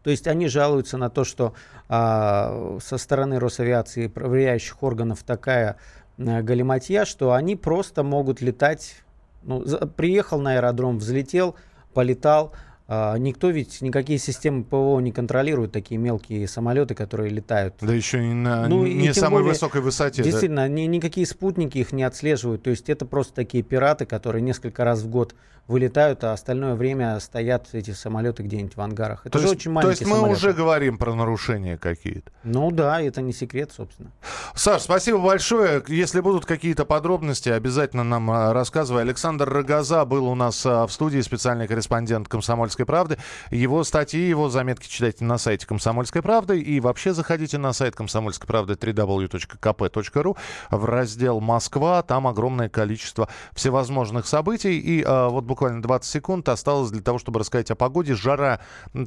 То 0.04 0.10
есть 0.10 0.28
они 0.28 0.48
жалуются 0.48 0.98
на 0.98 1.10
то, 1.10 1.24
что 1.24 1.54
а, 1.88 2.78
со 2.84 2.98
стороны 2.98 3.40
Росавиации 3.40 4.08
проверяющих 4.08 4.84
органов 4.84 5.24
такая 5.24 5.78
а, 6.18 6.42
галиматья, 6.42 7.06
что 7.06 7.32
они 7.32 7.56
просто 7.56 8.04
могут 8.04 8.42
летать 8.42 9.03
ну, 9.44 9.64
за, 9.66 9.80
приехал 9.80 10.40
на 10.40 10.54
аэродром, 10.54 10.98
взлетел, 10.98 11.56
полетал. 11.94 12.54
А, 12.88 13.18
никто 13.18 13.50
ведь 13.50 13.82
никакие 13.82 14.20
системы 14.20 14.64
ПВО 14.64 15.00
не 15.00 15.12
контролирует 15.12 15.72
такие 15.72 15.98
мелкие 15.98 16.48
самолеты, 16.48 16.96
которые 16.96 17.30
летают. 17.30 17.76
Да 17.80 17.94
еще 17.94 18.24
и 18.24 18.34
на 18.34 18.68
ну, 18.68 18.86
не 18.86 19.08
и 19.08 19.14
самой 19.14 19.42
более, 19.42 19.54
высокой 19.54 19.82
высоте. 19.82 20.22
Действительно, 20.22 20.64
да? 20.64 20.68
ни, 20.68 20.82
никакие 20.82 21.26
спутники 21.26 21.78
их 21.78 21.94
не 21.94 22.04
отслеживают. 22.04 22.64
То 22.64 22.72
есть 22.72 22.90
это 22.90 23.06
просто 23.06 23.34
такие 23.34 23.64
пираты, 23.64 24.06
которые 24.06 24.42
несколько 24.42 24.84
раз 24.84 25.02
в 25.02 25.10
год 25.10 25.34
вылетают, 25.68 26.24
а 26.26 26.34
остальное 26.34 26.76
время 26.76 27.20
стоят 27.20 27.70
эти 27.72 27.92
самолеты 27.92 28.44
где-нибудь 28.44 28.76
в 28.76 28.82
ангарах. 28.82 29.22
Это 29.26 29.32
то 29.32 29.40
же 29.40 29.46
есть, 29.46 29.56
очень 29.56 29.72
маленькие 29.72 29.96
То 29.96 30.02
есть 30.02 30.12
мы 30.12 30.18
самолеты. 30.18 30.38
уже 30.38 30.54
говорим 30.54 30.98
про 30.98 31.14
нарушения 31.14 31.78
какие-то. 31.78 32.32
Ну 32.44 32.70
да, 32.72 33.02
это 33.02 33.22
не 33.22 33.32
секрет, 33.32 33.72
собственно. 33.72 34.12
Саш, 34.56 34.82
спасибо 34.82 35.20
большое. 35.20 35.82
Если 35.88 36.20
будут 36.20 36.46
какие-то 36.46 36.84
подробности, 36.84 37.50
обязательно 37.50 38.04
нам 38.04 38.30
а, 38.30 38.54
рассказывай. 38.54 39.04
Александр 39.04 39.50
Рогоза 39.50 40.04
был 40.04 40.28
у 40.28 40.36
нас 40.36 40.66
а, 40.66 40.86
в 40.86 40.92
студии, 40.92 41.22
специальный 41.22 41.68
корреспондент 41.68 42.28
«Комсомольской 42.74 42.86
правды». 42.86 43.18
Его 43.52 43.84
статьи, 43.84 44.28
его 44.28 44.50
заметки 44.50 44.88
читайте 44.88 45.24
на 45.24 45.38
сайте 45.38 45.68
«Комсомольской 45.68 46.22
правды». 46.22 46.60
И 46.60 46.80
вообще 46.80 47.14
заходите 47.14 47.58
на 47.58 47.74
сайт 47.74 47.96
«Комсомольской 47.96 48.48
правды» 48.48 48.74
www.kp.ru 48.74 50.38
в 50.72 50.86
раздел 50.86 51.40
«Москва». 51.40 52.02
Там 52.02 52.28
огромное 52.28 52.70
количество 52.70 53.30
всевозможных 53.54 54.28
событий. 54.28 54.80
И 54.80 55.04
а, 55.06 55.30
вот 55.30 55.44
буквально 55.44 55.82
20 55.82 56.10
секунд 56.10 56.50
осталось 56.50 56.92
для 56.92 57.02
того, 57.02 57.20
чтобы 57.20 57.40
рассказать 57.40 57.72
о 57.72 57.76
погоде. 57.76 58.16
Жара, 58.16 58.60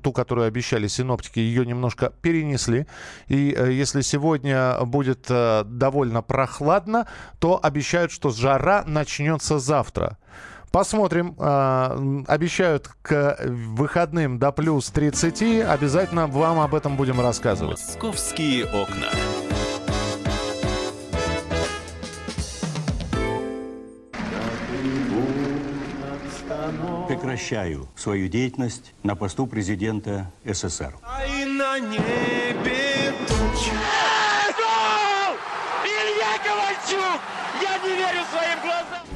ту, 0.02 0.12
которую 0.12 0.46
обещали 0.46 0.86
синоптики, 0.86 1.40
ее 1.40 1.66
немножко 1.66 2.12
перенесли. 2.22 2.86
И 3.28 3.54
э, 3.56 3.72
если 3.72 4.02
сегодня 4.02 4.78
будет 4.84 5.26
э, 5.28 5.64
довольно 5.64 6.22
прохладно, 6.22 7.06
то 7.38 7.58
обещают, 7.62 8.12
что 8.12 8.30
жара 8.30 8.84
начнется 8.86 9.58
завтра. 9.58 10.18
Посмотрим. 10.70 11.34
Э, 11.38 12.24
обещают 12.26 12.90
к 13.02 13.38
выходным 13.46 14.38
до 14.38 14.52
плюс 14.52 14.90
30. 14.90 15.62
Обязательно 15.62 16.26
вам 16.26 16.60
об 16.60 16.74
этом 16.74 16.96
будем 16.96 17.20
рассказывать. 17.20 17.80
Московские 17.80 18.66
окна. 18.66 19.10
прекращаю 27.06 27.88
свою 27.96 28.28
деятельность 28.28 28.92
на 29.02 29.16
посту 29.16 29.46
президента 29.46 30.30
СССР. 30.44 30.94
А 31.02 31.24
и 31.24 31.44
на 31.44 31.78
небе 31.78 33.12
тучи. 33.26 33.72
Илья 35.84 36.38
Ковальчук! 36.44 37.20
Я 37.62 37.78
не 37.78 37.96
верю 37.96 38.24
своим 38.30 38.60
глазам! 38.60 39.15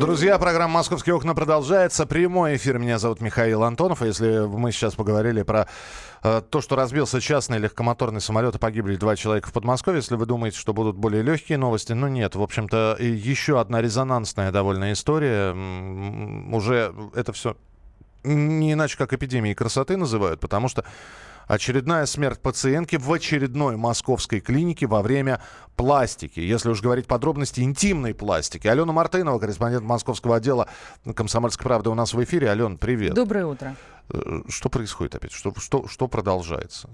Друзья, 0.00 0.38
программа 0.40 0.74
«Московские 0.74 1.14
окна» 1.14 1.34
продолжается. 1.34 2.04
Прямой 2.04 2.56
эфир. 2.56 2.78
Меня 2.78 2.98
зовут 2.98 3.20
Михаил 3.20 3.62
Антонов. 3.62 4.02
Если 4.02 4.40
мы 4.46 4.72
сейчас 4.72 4.94
поговорили 4.94 5.42
про 5.42 5.68
э, 6.24 6.42
то, 6.50 6.60
что 6.60 6.74
разбился 6.74 7.20
частный 7.20 7.58
легкомоторный 7.58 8.20
самолет 8.20 8.56
и 8.56 8.58
погибли 8.58 8.96
два 8.96 9.14
человека 9.14 9.50
в 9.50 9.52
Подмосковье, 9.52 9.98
если 10.00 10.16
вы 10.16 10.26
думаете, 10.26 10.58
что 10.58 10.74
будут 10.74 10.96
более 10.96 11.22
легкие 11.22 11.58
новости, 11.58 11.92
ну 11.92 12.08
нет. 12.08 12.34
В 12.34 12.42
общем-то, 12.42 12.96
еще 12.98 13.60
одна 13.60 13.80
резонансная 13.80 14.50
довольно 14.50 14.92
история. 14.92 15.52
Уже 15.52 16.92
это 17.14 17.32
все 17.32 17.56
не 18.24 18.72
иначе, 18.72 18.96
как 18.96 19.12
эпидемией 19.12 19.54
красоты 19.54 19.96
называют, 19.96 20.40
потому 20.40 20.68
что 20.68 20.84
Очередная 21.46 22.06
смерть 22.06 22.40
пациентки 22.40 22.96
в 22.96 23.12
очередной 23.12 23.76
московской 23.76 24.40
клинике 24.40 24.86
во 24.86 25.02
время 25.02 25.40
пластики. 25.76 26.40
Если 26.40 26.70
уж 26.70 26.80
говорить 26.80 27.06
подробности, 27.06 27.60
интимной 27.60 28.14
пластики. 28.14 28.66
Алена 28.66 28.92
Мартынова, 28.92 29.38
корреспондент 29.38 29.84
московского 29.84 30.36
отдела 30.36 30.68
«Комсомольской 31.14 31.64
правды» 31.64 31.90
у 31.90 31.94
нас 31.94 32.14
в 32.14 32.24
эфире. 32.24 32.48
Ален, 32.48 32.78
привет. 32.78 33.14
Доброе 33.14 33.46
утро. 33.46 33.76
Э, 34.08 34.42
Что 34.48 34.68
происходит 34.68 35.14
опять? 35.16 35.32
Что, 35.32 35.52
что, 35.58 35.86
что 35.86 36.08
продолжается? 36.08 36.88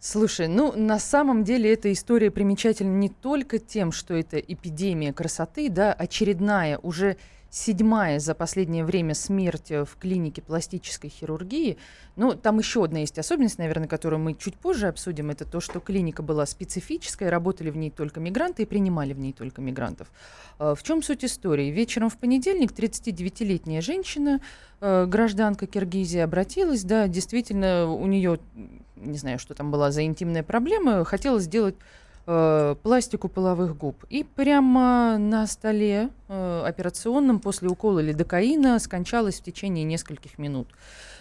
Слушай, 0.00 0.48
ну 0.48 0.72
на 0.76 0.98
самом 0.98 1.44
деле 1.44 1.72
эта 1.72 1.90
история 1.90 2.30
примечательна 2.30 2.94
не 2.94 3.08
только 3.08 3.58
тем, 3.58 3.90
что 3.90 4.12
это 4.12 4.38
эпидемия 4.38 5.14
красоты, 5.14 5.70
да, 5.70 5.94
очередная, 5.94 6.78
уже 6.78 7.16
седьмая 7.54 8.18
за 8.18 8.34
последнее 8.34 8.84
время 8.84 9.14
смерть 9.14 9.70
в 9.70 9.96
клинике 10.00 10.42
пластической 10.42 11.08
хирургии. 11.08 11.78
Ну, 12.16 12.34
там 12.34 12.58
еще 12.58 12.82
одна 12.82 12.98
есть 12.98 13.16
особенность, 13.16 13.58
наверное, 13.58 13.86
которую 13.86 14.18
мы 14.18 14.34
чуть 14.34 14.56
позже 14.56 14.88
обсудим. 14.88 15.30
Это 15.30 15.44
то, 15.44 15.60
что 15.60 15.78
клиника 15.78 16.24
была 16.24 16.46
специфическая, 16.46 17.30
работали 17.30 17.70
в 17.70 17.76
ней 17.76 17.90
только 17.90 18.18
мигранты 18.18 18.64
и 18.64 18.66
принимали 18.66 19.12
в 19.12 19.20
ней 19.20 19.32
только 19.32 19.60
мигрантов. 19.60 20.10
Э, 20.58 20.74
В 20.76 20.82
чем 20.82 21.00
суть 21.00 21.24
истории? 21.24 21.70
Вечером 21.70 22.10
в 22.10 22.18
понедельник 22.18 22.72
39-летняя 22.72 23.80
женщина, 23.80 24.40
э, 24.80 25.06
гражданка 25.06 25.68
Киргизии, 25.68 26.18
обратилась, 26.18 26.82
да, 26.82 27.06
действительно, 27.06 27.86
у 27.86 28.06
нее, 28.06 28.40
не 28.96 29.16
знаю, 29.16 29.38
что 29.38 29.54
там 29.54 29.70
была 29.70 29.92
за 29.92 30.02
интимная 30.02 30.42
проблема, 30.42 31.04
хотела 31.04 31.38
сделать 31.38 31.76
э, 32.26 32.76
пластику 32.82 33.28
половых 33.28 33.76
губ. 33.76 34.04
И 34.10 34.24
прямо 34.24 35.18
на 35.18 35.46
столе 35.46 36.10
э, 36.28 36.62
операционном 36.66 37.40
после 37.40 37.68
укола 37.68 38.00
лидокаина 38.00 38.78
скончалась 38.78 39.40
в 39.40 39.44
течение 39.44 39.84
нескольких 39.84 40.38
минут. 40.38 40.68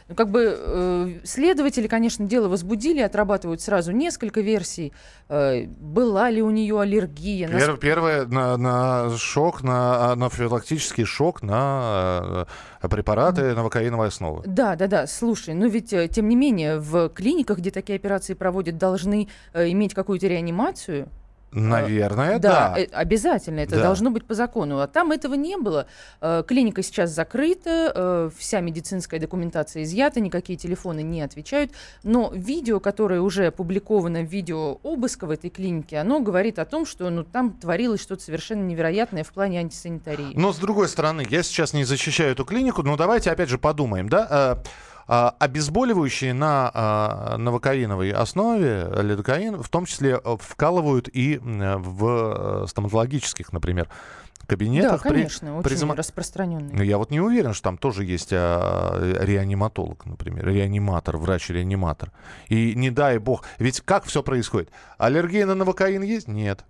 Ну, 0.09 0.15
как 0.15 0.29
бы 0.29 0.55
э, 0.57 1.19
следователи, 1.23 1.87
конечно, 1.87 2.25
дело 2.25 2.49
возбудили, 2.49 2.99
отрабатывают 2.99 3.61
сразу 3.61 3.91
несколько 3.91 4.41
версий. 4.41 4.91
Э, 5.29 5.65
была 5.65 6.29
ли 6.29 6.41
у 6.41 6.49
нее 6.49 6.79
аллергия? 6.79 7.47
нас- 7.47 7.63
Пер- 7.63 7.77
первое 7.77 8.25
на, 8.25 8.57
на 8.57 9.09
шок, 9.17 9.63
на 9.63 10.11
анафилактический 10.11 11.05
шок 11.05 11.41
на 11.41 12.47
э, 12.81 12.87
препараты 12.89 13.53
новокаиновой 13.55 14.09
основы. 14.09 14.43
Да, 14.45 14.75
да, 14.75 14.87
да. 14.87 15.07
Слушай, 15.07 15.53
ну 15.53 15.67
ведь, 15.67 15.93
э, 15.93 16.07
тем 16.09 16.27
не 16.27 16.35
менее, 16.35 16.79
в 16.79 17.09
клиниках, 17.09 17.59
где 17.59 17.71
такие 17.71 17.95
операции 17.95 18.33
проводят, 18.33 18.77
должны 18.77 19.29
э, 19.53 19.69
иметь 19.71 19.93
какую-то 19.93 20.27
реанимацию. 20.27 21.07
Наверное, 21.53 22.39
да. 22.39 22.75
э, 22.77 22.85
обязательно, 22.91 23.59
это 23.59 23.75
Да. 23.77 23.83
должно 23.83 24.09
быть 24.11 24.25
по 24.25 24.33
закону. 24.33 24.79
А 24.79 24.87
там 24.87 25.11
этого 25.11 25.35
не 25.35 25.57
было. 25.57 25.87
Э, 26.21 26.43
Клиника 26.47 26.81
сейчас 26.83 27.11
закрыта, 27.11 27.91
э, 27.95 28.29
вся 28.37 28.59
медицинская 28.59 29.19
документация 29.19 29.83
изъята, 29.83 30.19
никакие 30.19 30.57
телефоны 30.57 31.01
не 31.03 31.21
отвечают. 31.21 31.71
Но 32.03 32.31
видео, 32.33 32.79
которое 32.79 33.21
уже 33.21 33.47
опубликовано, 33.47 34.23
видео 34.23 34.79
обыска 34.83 35.25
в 35.25 35.31
этой 35.31 35.49
клинике, 35.49 35.97
оно 35.97 36.19
говорит 36.19 36.59
о 36.59 36.65
том, 36.65 36.85
что 36.85 37.09
ну, 37.09 37.23
там 37.23 37.51
творилось 37.53 38.01
что-то 38.01 38.23
совершенно 38.23 38.63
невероятное 38.63 39.23
в 39.23 39.31
плане 39.31 39.59
антисанитарии. 39.59 40.33
Но 40.35 40.51
с 40.53 40.57
другой 40.57 40.87
стороны, 40.87 41.25
я 41.29 41.43
сейчас 41.43 41.73
не 41.73 41.83
защищаю 41.83 42.31
эту 42.31 42.45
клинику, 42.45 42.83
но 42.83 42.97
давайте 42.97 43.31
опять 43.31 43.49
же 43.49 43.57
подумаем, 43.57 44.09
да? 44.09 44.61
А, 45.07 45.35
Обезболивающие 45.39 46.33
на 46.33 46.71
а, 46.73 47.37
новокаиновой 47.37 48.11
основе, 48.11 48.89
лидокаин, 49.01 49.61
в 49.61 49.69
том 49.69 49.85
числе 49.85 50.19
э, 50.23 50.37
вкалывают 50.39 51.09
и 51.11 51.39
в 51.41 52.63
э, 52.63 52.67
стоматологических, 52.67 53.51
например, 53.53 53.87
да, 53.87 54.45
кабинетах. 54.47 55.03
при- 55.03 55.09
конечно, 55.09 55.61
при 55.61 55.73
очень 55.73 55.85
зама- 55.85 55.95
распространенный. 55.95 56.73
Ну, 56.73 56.83
Я 56.83 56.97
вот 56.97 57.11
не 57.11 57.21
уверен, 57.21 57.53
что 57.53 57.63
там 57.63 57.77
тоже 57.77 58.03
есть 58.03 58.29
а, 58.33 58.99
реаниматолог, 59.21 60.05
например, 60.05 60.45
реаниматор, 60.47 61.17
врач-реаниматор. 61.17 62.11
И 62.49 62.73
не 62.75 62.89
дай 62.91 63.17
бог, 63.19 63.45
ведь 63.59 63.81
как 63.81 64.05
все 64.05 64.21
происходит? 64.23 64.69
Аллергия 64.97 65.45
на 65.45 65.55
новокаин 65.55 66.01
есть? 66.01 66.27
Нет. 66.27 66.65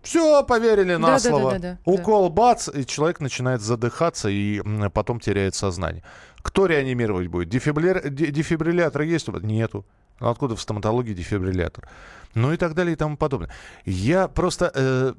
Все, 0.00 0.42
поверили 0.44 0.94
на 0.94 1.18
Да-да-да-да-да, 1.18 1.38
слово. 1.38 1.58
да. 1.58 1.78
Укол, 1.84 2.30
бац, 2.30 2.68
и 2.72 2.86
человек 2.86 3.20
начинает 3.20 3.60
задыхаться 3.60 4.28
и 4.28 4.62
потом 4.90 5.18
теряет 5.20 5.54
сознание. 5.54 6.02
Кто 6.42 6.66
реанимировать 6.66 7.26
будет? 7.28 7.48
Дефибрилятор, 7.48 8.10
дефибриллятор 8.10 9.02
есть? 9.02 9.28
Нету. 9.28 9.84
Ну, 10.20 10.28
откуда 10.30 10.56
в 10.56 10.60
стоматологии 10.60 11.14
дефибриллятор? 11.14 11.88
Ну 12.34 12.52
и 12.52 12.56
так 12.56 12.74
далее 12.74 12.92
и 12.94 12.96
тому 12.96 13.16
подобное. 13.16 13.50
Я 13.84 14.28
просто, 14.28 14.70
э, 14.74 15.14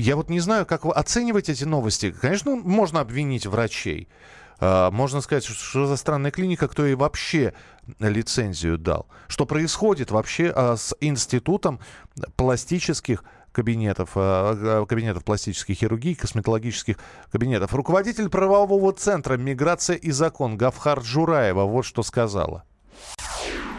я 0.00 0.16
вот 0.16 0.30
не 0.30 0.40
знаю, 0.40 0.66
как 0.66 0.84
вы 0.84 0.92
оцениваете 0.92 1.52
эти 1.52 1.64
новости. 1.64 2.10
Конечно, 2.12 2.56
можно 2.56 3.00
обвинить 3.00 3.46
врачей. 3.46 4.08
А, 4.60 4.90
Можно 4.90 5.20
сказать, 5.20 5.44
что- 5.44 5.54
что 5.54 5.86
за 5.86 5.96
странная 5.96 6.32
клиника, 6.32 6.66
кто 6.66 6.84
ей 6.84 6.96
вообще 6.96 7.52
лицензию 8.00 8.76
дал. 8.76 9.06
Что 9.28 9.46
происходит 9.46 10.10
вообще 10.10 10.52
а, 10.54 10.76
с 10.76 10.96
институтом 11.00 11.78
пластических 12.36 13.22
кабинетов, 13.52 14.12
а, 14.16 14.54
а, 14.56 14.86
кабинетов 14.86 15.24
пластической 15.24 15.74
хирургии, 15.74 16.14
косметологических 16.14 16.96
кабинетов. 17.30 17.74
Руководитель 17.74 18.28
правового 18.28 18.92
центра 18.92 19.36
«Миграция 19.36 19.96
и 19.96 20.10
закон» 20.10 20.56
Гавхар 20.56 21.00
Джураева 21.00 21.64
вот 21.64 21.84
что 21.84 22.02
сказала. 22.02 22.64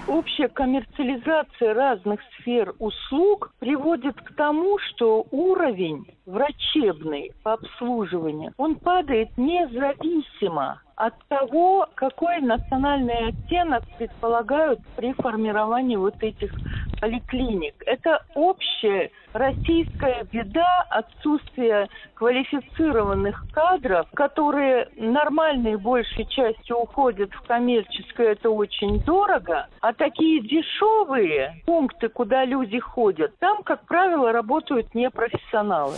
Общая 0.08 0.48
коммерциализация 0.48 1.76
разных 1.76 2.20
сфер 2.40 2.74
услуг 2.80 3.52
приводит 3.60 4.20
к 4.20 4.34
тому, 4.34 4.80
что 4.80 5.28
уровень 5.30 6.08
врачебный 6.26 7.32
по 7.44 7.54
обслуживанию, 7.54 8.52
он 8.58 8.76
падает 8.76 9.30
независимо 9.38 10.82
от 11.00 11.14
того, 11.30 11.88
какой 11.96 12.42
национальный 12.42 13.30
оттенок 13.30 13.84
предполагают 13.98 14.82
при 14.98 15.14
формировании 15.14 15.96
вот 15.96 16.22
этих 16.22 16.52
поликлиник. 17.00 17.76
Это 17.86 18.22
общая 18.36 19.10
российская 19.32 20.26
беда 20.32 20.86
отсутствия 20.90 21.88
квалифицированных 22.16 23.46
кадров, 23.54 24.08
которые 24.14 24.90
нормальной 24.98 25.78
большей 25.78 26.26
частью 26.26 26.78
уходят 26.78 27.32
в 27.32 27.48
коммерческое, 27.48 28.34
это 28.34 28.50
очень 28.50 29.00
дорого, 29.04 29.68
а 29.80 29.94
такие 29.94 30.42
дешевые 30.42 31.62
пункты, 31.66 32.10
куда 32.10 32.44
люди 32.44 32.80
ходят, 32.80 33.38
там, 33.40 33.64
как 33.64 33.86
правило, 33.86 34.34
работают 34.34 34.94
непрофессионалы. 34.94 35.96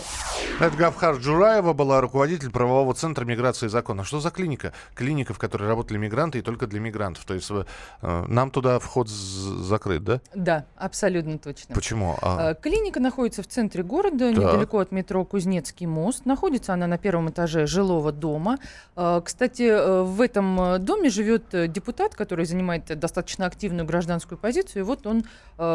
Это 0.60 0.76
Гавхар 0.76 1.16
Джураева 1.16 1.72
была 1.72 2.00
руководитель 2.00 2.50
правового 2.50 2.94
центра 2.94 3.24
миграции 3.24 3.66
и 3.66 3.68
закона. 3.68 4.04
Что 4.04 4.20
за 4.20 4.30
клиника? 4.30 4.72
Клиника, 4.94 5.34
в 5.34 5.38
которой 5.38 5.68
работали 5.68 5.98
мигранты 5.98 6.38
и 6.38 6.42
только 6.42 6.66
для 6.66 6.80
мигрантов. 6.80 7.24
То 7.24 7.34
есть 7.34 7.50
э, 7.50 8.24
нам 8.28 8.50
туда 8.50 8.78
вход 8.78 9.08
закрыт, 9.08 10.04
да? 10.04 10.20
Да, 10.34 10.64
абсолютно 10.76 11.38
точно. 11.38 11.74
Почему? 11.74 12.16
А, 12.22 12.52
Э, 12.52 12.54
Клиника 12.54 13.00
находится 13.00 13.42
в 13.42 13.46
центре 13.46 13.82
города, 13.82 14.28
Так. 14.32 14.36
недалеко 14.38 14.78
от 14.78 14.92
метро 14.92 15.24
Кузнецкий 15.24 15.86
мост. 15.86 16.26
Находится 16.26 16.72
она 16.74 16.86
на 16.86 16.98
первом 16.98 17.30
этаже 17.30 17.66
жилого 17.66 18.12
дома. 18.12 18.58
Э, 18.96 19.20
Кстати, 19.24 20.04
в 20.04 20.20
этом 20.20 20.82
доме 20.84 21.08
живет 21.10 21.44
депутат, 21.72 22.14
который 22.14 22.44
занимает 22.44 22.98
достаточно 22.98 23.46
активную 23.46 23.86
гражданскую 23.86 24.38
позицию. 24.38 24.82
И 24.82 24.84
вот 24.84 25.06
он 25.06 25.24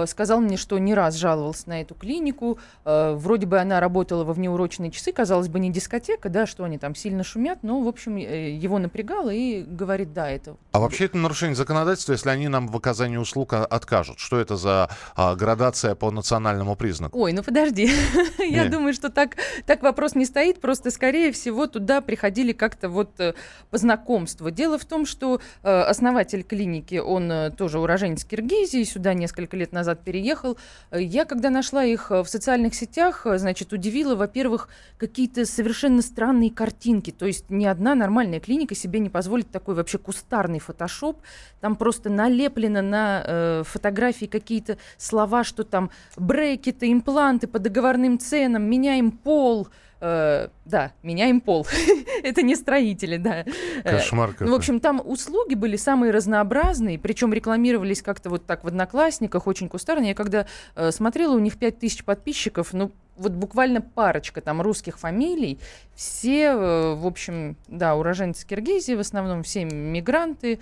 сказал 0.07 0.41
мне, 0.41 0.57
что 0.57 0.77
не 0.77 0.93
раз 0.93 1.15
жаловался 1.15 1.69
на 1.69 1.81
эту 1.81 1.95
клинику. 1.95 2.59
Вроде 2.83 3.45
бы 3.45 3.59
она 3.59 3.79
работала 3.79 4.23
во 4.23 4.33
внеурочные 4.33 4.91
часы, 4.91 5.11
казалось 5.11 5.47
бы, 5.47 5.59
не 5.59 5.71
дискотека, 5.71 6.29
да, 6.29 6.45
что 6.45 6.63
они 6.63 6.77
там 6.77 6.95
сильно 6.95 7.23
шумят, 7.23 7.59
но, 7.63 7.81
в 7.81 7.87
общем, 7.87 8.15
его 8.17 8.79
напрягало 9.07 9.29
и 9.29 9.63
говорит, 9.63 10.13
да, 10.13 10.29
это... 10.29 10.57
А 10.71 10.79
вообще 10.79 11.05
это 11.05 11.17
нарушение 11.17 11.55
законодательства, 11.55 12.13
если 12.13 12.29
они 12.29 12.47
нам 12.47 12.67
в 12.67 12.75
оказании 12.75 13.17
услуг 13.17 13.53
а, 13.53 13.65
откажут? 13.65 14.19
Что 14.19 14.39
это 14.39 14.57
за 14.57 14.89
а, 15.15 15.35
градация 15.35 15.95
по 15.95 16.11
национальному 16.11 16.75
признаку? 16.75 17.19
Ой, 17.19 17.33
ну 17.33 17.43
подожди, 17.43 17.89
я 18.39 18.65
думаю, 18.65 18.93
что 18.93 19.09
так, 19.09 19.37
так 19.65 19.83
вопрос 19.83 20.15
не 20.15 20.25
стоит, 20.25 20.61
просто, 20.61 20.91
скорее 20.91 21.31
всего, 21.31 21.67
туда 21.67 22.01
приходили 22.01 22.51
как-то 22.51 22.89
вот 22.89 23.19
э, 23.19 23.33
по 23.69 23.77
знакомству. 23.77 24.51
Дело 24.51 24.77
в 24.77 24.85
том, 24.85 25.05
что 25.05 25.39
э, 25.63 25.81
основатель 25.81 26.43
клиники, 26.43 26.95
он 26.95 27.31
э, 27.31 27.51
тоже 27.51 27.79
уроженец 27.79 28.23
Киргизии, 28.25 28.83
сюда 28.83 29.13
несколько 29.13 29.57
лет 29.57 29.71
назад 29.71 30.03
переехал. 30.03 30.57
Э, 30.91 31.01
я, 31.01 31.25
когда 31.25 31.49
нашла 31.49 31.83
их 31.83 32.11
в 32.11 32.25
социальных 32.25 32.75
сетях, 32.75 33.25
значит, 33.25 33.73
удивила, 33.73 34.15
во-первых, 34.15 34.69
какие-то 34.97 35.45
совершенно 35.45 36.01
странные 36.01 36.51
картинки. 36.51 37.11
То 37.11 37.25
есть 37.25 37.49
ни 37.49 37.65
одна 37.65 37.95
нормальная 37.95 38.39
клиника 38.39 38.75
себе 38.75 38.86
не 38.95 39.09
позволит 39.09 39.51
такой 39.51 39.75
вообще 39.75 39.97
кустарный 39.97 40.59
фотошоп. 40.59 41.21
Там 41.59 41.75
просто 41.75 42.09
налеплено 42.09 42.81
на 42.81 43.23
э, 43.25 43.63
фотографии 43.65 44.25
какие-то 44.25 44.77
слова, 44.97 45.43
что 45.43 45.63
там 45.63 45.91
брекеты, 46.15 46.91
импланты 46.91 47.47
по 47.47 47.59
договорным 47.59 48.19
ценам, 48.19 48.63
меняем 48.63 49.11
пол. 49.11 49.67
Э, 49.99 50.49
да, 50.65 50.91
меняем 51.01 51.41
пол. 51.41 51.65
Это 52.23 52.41
не 52.43 52.55
строители, 52.55 53.17
да. 53.17 53.45
Кошмар 53.83 54.31
какой. 54.33 54.47
Ну, 54.47 54.53
в 54.53 54.55
общем, 54.55 54.79
там 54.79 55.01
услуги 55.03 55.55
были 55.55 55.75
самые 55.75 56.11
разнообразные, 56.11 56.99
причем 56.99 57.33
рекламировались 57.33 58.01
как-то 58.01 58.29
вот 58.29 58.45
так 58.45 58.63
в 58.63 58.67
Одноклассниках, 58.67 59.47
очень 59.47 59.69
кустарно. 59.69 60.05
Я 60.05 60.13
когда 60.13 60.45
э, 60.75 60.91
смотрела, 60.91 61.35
у 61.35 61.39
них 61.39 61.57
5000 61.57 62.03
подписчиков, 62.03 62.73
ну, 62.73 62.91
вот 63.15 63.31
буквально 63.31 63.81
парочка 63.81 64.41
там 64.41 64.61
русских 64.61 64.99
фамилий, 64.99 65.59
все, 65.95 66.51
э, 66.51 66.93
в 66.93 67.07
общем, 67.07 67.57
да, 67.67 67.95
уроженцы 67.95 68.45
Киргизии, 68.45 68.93
в 68.93 68.99
основном 68.99 69.43
все 69.43 69.65
мигранты. 69.65 70.59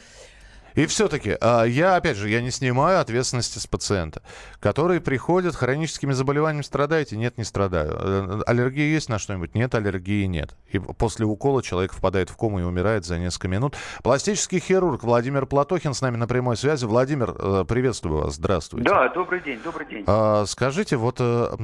И 0.76 0.86
все-таки, 0.88 1.38
а, 1.40 1.64
я, 1.64 1.96
опять 1.96 2.18
же, 2.18 2.30
я 2.30 2.42
не 2.42 2.52
снимаю 2.52 3.00
ответственности 3.00 3.60
с 3.60 3.66
пациента, 3.66 4.22
который 4.60 5.00
приходит 5.00 5.56
хроническими 5.56 6.12
заболеваниями, 6.12 6.64
страдаете? 6.64 7.16
Нет, 7.16 7.38
не 7.38 7.46
страдаю. 7.46 7.98
Э, 7.98 8.42
аллергия 8.46 8.88
есть 8.88 9.08
на 9.08 9.18
что-нибудь? 9.18 9.56
Нет, 9.56 9.74
аллергии 9.74 10.26
нет. 10.26 10.54
И 10.70 10.80
после 10.80 11.26
укола 11.26 11.64
человек 11.64 11.94
впадает 11.94 12.30
в 12.30 12.36
кому 12.36 12.60
и 12.60 12.64
умирает 12.64 13.06
за 13.06 13.18
несколько 13.18 13.48
минут. 13.48 13.76
Пластический 14.04 14.60
хирург 14.60 15.04
Владимир 15.04 15.46
Платохин 15.46 15.94
с 15.94 16.02
нами 16.02 16.18
на 16.18 16.28
прямой 16.28 16.58
связи. 16.58 16.86
Владимир, 16.86 17.34
э, 17.40 17.66
приветствую 17.66 18.24
вас, 18.24 18.36
здравствуйте. 18.36 18.90
Да, 18.90 19.08
добрый 19.10 19.42
день, 19.42 19.62
добрый 19.64 19.88
день. 19.88 20.04
А, 20.08 20.46
скажите, 20.46 20.98
вот 20.98 21.18
э, 21.20 21.56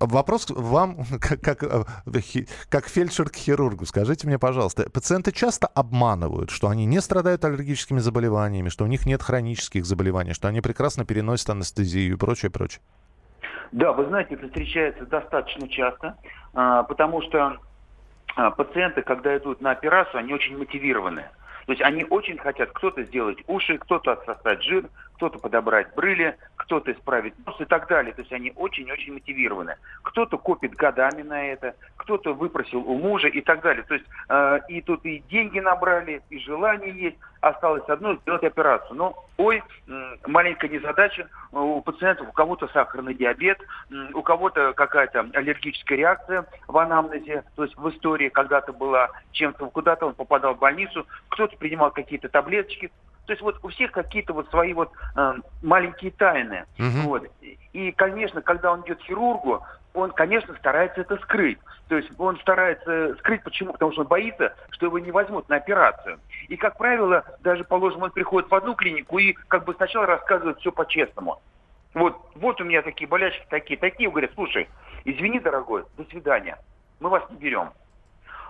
вопрос 0.00 0.46
вам, 0.48 1.04
как, 1.20 1.42
как, 1.42 1.86
как 2.70 2.88
фельдшер 2.88 3.28
к 3.28 3.36
хирургу. 3.36 3.84
Скажите 3.84 4.26
мне, 4.26 4.38
пожалуйста, 4.38 4.88
пациенты 4.88 5.32
часто 5.32 5.66
обманывают, 5.66 6.48
что 6.48 6.68
они 6.68 6.86
не 6.86 7.02
страдают 7.02 7.44
аллергическими 7.44 7.98
заболеваниями, 7.98 8.21
заболеваниями, 8.22 8.68
что 8.68 8.84
у 8.84 8.86
них 8.86 9.06
нет 9.06 9.22
хронических 9.22 9.84
заболеваний, 9.84 10.32
что 10.34 10.48
они 10.48 10.60
прекрасно 10.60 11.04
переносят 11.04 11.50
анестезию 11.50 12.14
и 12.14 12.16
прочее, 12.16 12.50
прочее? 12.50 12.80
Да, 13.72 13.92
вы 13.92 14.06
знаете, 14.06 14.34
это 14.34 14.46
встречается 14.46 15.06
достаточно 15.06 15.68
часто, 15.68 16.16
а, 16.54 16.82
потому 16.84 17.22
что 17.22 17.56
а, 18.36 18.50
пациенты, 18.50 19.02
когда 19.02 19.36
идут 19.36 19.60
на 19.60 19.72
операцию, 19.72 20.20
они 20.20 20.34
очень 20.34 20.56
мотивированы. 20.56 21.24
То 21.66 21.72
есть 21.72 21.82
они 21.82 22.04
очень 22.04 22.38
хотят 22.38 22.70
кто-то 22.72 23.02
сделать 23.04 23.38
уши, 23.46 23.78
кто-то 23.78 24.12
отсосать 24.12 24.62
жир, 24.62 24.84
кто-то 25.22 25.38
подобрать 25.38 25.94
брыли, 25.94 26.36
кто-то 26.56 26.90
исправить 26.90 27.34
нос 27.46 27.54
и 27.60 27.64
так 27.64 27.86
далее. 27.86 28.12
То 28.12 28.22
есть 28.22 28.32
они 28.32 28.52
очень-очень 28.56 29.12
мотивированы. 29.12 29.76
Кто-то 30.02 30.36
копит 30.36 30.74
годами 30.74 31.22
на 31.22 31.46
это, 31.46 31.76
кто-то 31.96 32.34
выпросил 32.34 32.80
у 32.80 32.98
мужа 32.98 33.28
и 33.28 33.40
так 33.40 33.62
далее. 33.62 33.84
То 33.84 33.94
есть 33.94 34.06
э, 34.28 34.58
и 34.66 34.80
тут 34.80 35.06
и 35.06 35.22
деньги 35.30 35.60
набрали, 35.60 36.22
и 36.28 36.40
желание 36.40 36.92
есть. 36.92 37.16
Осталось 37.40 37.88
одно 37.88 38.14
сделать 38.16 38.42
операцию. 38.42 38.96
Но, 38.96 39.26
ой, 39.36 39.62
маленькая 40.26 40.68
незадача 40.68 41.28
у 41.52 41.80
пациентов, 41.82 42.28
у 42.28 42.32
кого-то 42.32 42.68
сахарный 42.68 43.14
диабет, 43.14 43.58
у 44.14 44.22
кого-то 44.22 44.72
какая-то 44.72 45.26
аллергическая 45.34 45.98
реакция 45.98 46.46
в 46.68 46.78
анамнезе, 46.78 47.42
то 47.56 47.64
есть 47.64 47.76
в 47.76 47.88
истории 47.90 48.28
когда-то 48.28 48.72
была 48.72 49.10
чем-то, 49.32 49.66
куда-то 49.70 50.06
он 50.06 50.14
попадал 50.14 50.54
в 50.54 50.60
больницу, 50.60 51.04
кто-то 51.28 51.56
принимал 51.56 51.90
какие-то 51.90 52.28
таблеточки, 52.28 52.92
то 53.26 53.32
есть 53.32 53.42
вот 53.42 53.58
у 53.62 53.68
всех 53.68 53.92
какие-то 53.92 54.32
вот 54.32 54.48
свои 54.50 54.72
вот 54.72 54.90
э, 55.16 55.34
маленькие 55.62 56.10
тайны. 56.10 56.64
Угу. 56.78 57.08
Вот. 57.08 57.22
И, 57.72 57.92
конечно, 57.92 58.42
когда 58.42 58.72
он 58.72 58.82
идет 58.82 58.98
к 58.98 59.02
хирургу, 59.02 59.62
он, 59.94 60.10
конечно, 60.10 60.54
старается 60.56 61.02
это 61.02 61.16
скрыть. 61.18 61.58
То 61.88 61.96
есть 61.96 62.10
он 62.18 62.38
старается 62.38 63.14
скрыть, 63.16 63.42
почему? 63.42 63.72
Потому 63.72 63.92
что 63.92 64.02
он 64.02 64.06
боится, 64.08 64.54
что 64.70 64.86
его 64.86 64.98
не 64.98 65.10
возьмут 65.10 65.48
на 65.48 65.56
операцию. 65.56 66.18
И, 66.48 66.56
как 66.56 66.78
правило, 66.78 67.24
даже, 67.40 67.64
положим, 67.64 68.02
он 68.02 68.10
приходит 68.10 68.50
в 68.50 68.54
одну 68.54 68.74
клинику 68.74 69.18
и 69.18 69.34
как 69.48 69.64
бы 69.64 69.74
сначала 69.74 70.06
рассказывает 70.06 70.58
все 70.58 70.72
по-честному. 70.72 71.40
Вот, 71.94 72.16
вот 72.36 72.60
у 72.60 72.64
меня 72.64 72.82
такие 72.82 73.06
болячки, 73.06 73.44
такие, 73.50 73.78
такие. 73.78 74.10
Говорят, 74.10 74.30
слушай, 74.34 74.68
извини, 75.04 75.40
дорогой, 75.40 75.84
до 75.98 76.04
свидания, 76.04 76.58
мы 77.00 77.10
вас 77.10 77.22
не 77.30 77.36
берем. 77.36 77.70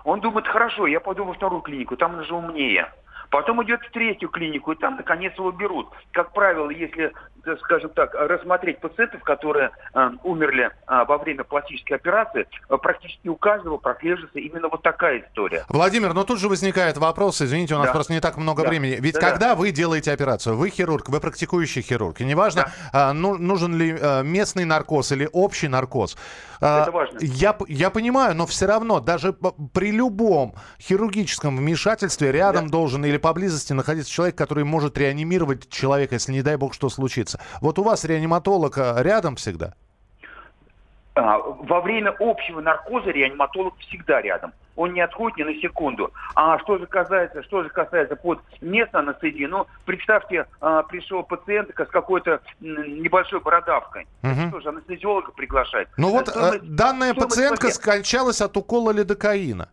Он 0.05 0.21
думает, 0.21 0.47
хорошо, 0.47 0.87
я 0.87 1.01
пойду 1.01 1.25
во 1.25 1.35
вторую 1.35 1.63
клинику, 1.63 1.97
там 1.97 2.15
он 2.15 2.25
же 2.25 2.35
умнее. 2.35 2.89
Потом 3.33 3.65
идет 3.65 3.81
в 3.81 3.91
третью 3.93 4.29
клинику, 4.29 4.73
и 4.73 4.77
там, 4.77 4.97
наконец, 4.97 5.33
его 5.39 5.51
берут. 5.53 5.89
Как 6.13 6.35
правило, 6.35 6.69
если, 6.69 7.15
скажем 7.63 7.89
так, 7.95 8.15
рассмотреть 8.15 8.79
пациентов, 8.79 9.23
которые 9.23 9.71
э, 9.95 10.11
умерли 10.23 10.67
э, 10.67 11.05
во 11.09 11.17
время 11.17 11.43
пластической 11.43 11.97
операции, 11.97 12.47
э, 12.69 12.77
практически 12.77 13.29
у 13.29 13.37
каждого 13.37 13.79
прослеживается 13.79 14.39
именно 14.39 14.69
вот 14.69 14.83
такая 14.83 15.21
история. 15.21 15.65
Владимир, 15.71 16.13
но 16.13 16.25
тут 16.25 16.41
же 16.41 16.51
возникает 16.51 16.99
вопрос, 16.99 17.41
извините, 17.41 17.75
у 17.75 17.79
нас 17.79 17.87
да. 17.87 17.93
просто 17.95 18.13
не 18.13 18.21
так 18.21 18.37
много 18.37 18.65
да. 18.65 18.69
времени. 18.69 18.99
Ведь 19.01 19.15
да, 19.15 19.21
когда 19.21 19.49
да. 19.49 19.55
вы 19.55 19.71
делаете 19.71 20.13
операцию, 20.13 20.55
вы 20.55 20.69
хирург, 20.69 21.09
вы 21.09 21.19
практикующий 21.19 21.81
хирург, 21.81 22.21
и 22.21 22.27
неважно, 22.27 22.71
да. 22.93 23.13
э, 23.13 23.13
ну, 23.15 23.39
нужен 23.39 23.75
ли 23.75 23.97
э, 23.99 24.23
местный 24.25 24.67
наркоз 24.67 25.11
или 25.13 25.27
общий 25.33 25.69
наркоз. 25.69 26.19
Э, 26.61 26.83
Это 26.83 26.91
важно. 26.91 27.19
Я, 27.23 27.57
я 27.67 27.89
понимаю, 27.89 28.37
но 28.37 28.47
все 28.47 28.67
равно, 28.67 29.01
даже 29.01 29.35
при 29.73 29.91
любом 29.91 30.55
хирургическом 30.79 31.57
вмешательстве 31.57 32.31
рядом 32.31 32.67
да. 32.67 32.73
должен 32.73 33.07
или 33.07 33.22
поблизости 33.23 33.73
находиться 33.73 34.13
человек, 34.13 34.37
который 34.37 34.65
может 34.65 34.99
реанимировать 34.99 35.71
человека, 35.71 36.17
если, 36.17 36.33
не 36.33 36.43
дай 36.43 36.57
бог, 36.57 36.75
что 36.75 36.91
случится. 36.91 37.41
Вот 37.61 37.79
у 37.79 37.83
вас 37.83 38.05
реаниматолог 38.05 38.77
э, 38.77 38.97
рядом 38.99 39.37
всегда? 39.37 39.75
А, 41.15 41.39
во 41.39 41.83
время 41.83 42.15
общего 42.21 42.61
наркоза 42.61 43.11
реаниматолог 43.11 43.77
всегда 43.79 44.23
рядом. 44.23 44.53
Он 44.77 44.95
не 44.95 45.03
отходит 45.03 45.39
ни 45.39 45.43
на 45.43 45.55
секунду. 45.61 46.11
А 46.35 46.59
что 46.61 46.79
же 46.79 46.87
касается, 46.87 47.43
что 47.43 47.63
же 47.63 47.69
касается 47.69 48.17
под 48.17 48.41
местной 48.63 49.01
анестезии, 49.01 49.45
ну, 49.45 49.67
представьте, 49.85 50.47
а, 50.61 50.83
пришел 50.83 51.23
пациент 51.23 51.71
с 51.71 51.89
какой-то 51.91 52.41
небольшой 52.61 53.41
бородавкой. 53.41 54.07
Угу. 54.23 54.49
Что 54.49 54.61
же, 54.61 54.69
анестезиолога 54.71 55.33
приглашать? 55.33 55.89
Ну 55.99 56.11
вот 56.11 56.29
э, 56.29 56.31
стоимость, 56.31 56.75
данная 56.75 57.13
пациентка 57.13 57.67
пациент... 57.67 57.75
скончалась 57.75 58.41
от 58.41 58.57
укола 58.57 58.93
лидокаина. 58.93 59.69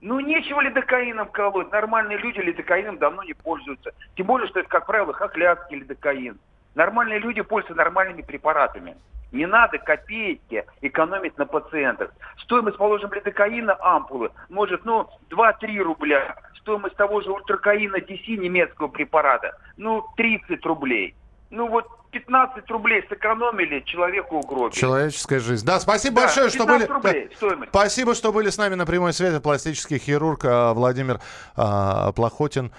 Ну, 0.00 0.18
нечего 0.20 0.60
лидокаином 0.60 1.28
колоть. 1.28 1.70
Нормальные 1.70 2.18
люди 2.18 2.38
лидокаином 2.38 2.98
давно 2.98 3.22
не 3.22 3.34
пользуются. 3.34 3.92
Тем 4.16 4.26
более, 4.26 4.48
что 4.48 4.60
это, 4.60 4.68
как 4.68 4.86
правило, 4.86 5.12
хохлядский 5.12 5.78
лидокаин. 5.78 6.38
Нормальные 6.74 7.18
люди 7.18 7.42
пользуются 7.42 7.76
нормальными 7.76 8.22
препаратами. 8.22 8.96
Не 9.32 9.46
надо 9.46 9.78
копейки 9.78 10.64
экономить 10.80 11.36
на 11.38 11.46
пациентах. 11.46 12.10
Стоимость, 12.38 12.78
положим, 12.78 13.12
лидокаина 13.12 13.76
ампулы 13.78 14.30
может, 14.48 14.84
ну, 14.84 15.08
2-3 15.30 15.78
рубля. 15.78 16.36
Стоимость 16.60 16.96
того 16.96 17.20
же 17.20 17.30
ультракаина 17.30 17.96
DC 17.96 18.36
немецкого 18.36 18.88
препарата, 18.88 19.56
ну, 19.76 20.04
30 20.16 20.64
рублей. 20.66 21.14
Ну, 21.50 21.68
вот 21.68 21.86
15 22.10 22.68
рублей 22.70 23.04
сэкономили, 23.08 23.80
человеку 23.86 24.36
угробили. 24.36 24.78
Человеческая 24.78 25.40
жизнь. 25.40 25.64
Да, 25.64 25.80
спасибо 25.80 26.16
да, 26.16 26.22
большое, 26.22 26.50
что 26.50 26.66
были... 26.66 26.84
Рублей, 26.84 27.30
стоимость. 27.36 27.70
Спасибо, 27.70 28.14
что 28.14 28.32
были 28.32 28.50
с 28.50 28.58
нами 28.58 28.74
на 28.74 28.86
прямой 28.86 29.12
связи. 29.12 29.38
Пластический 29.38 29.98
хирург 29.98 30.44
а, 30.44 30.74
Владимир 30.74 31.20
а, 31.56 32.12
Плохотин. 32.12 32.72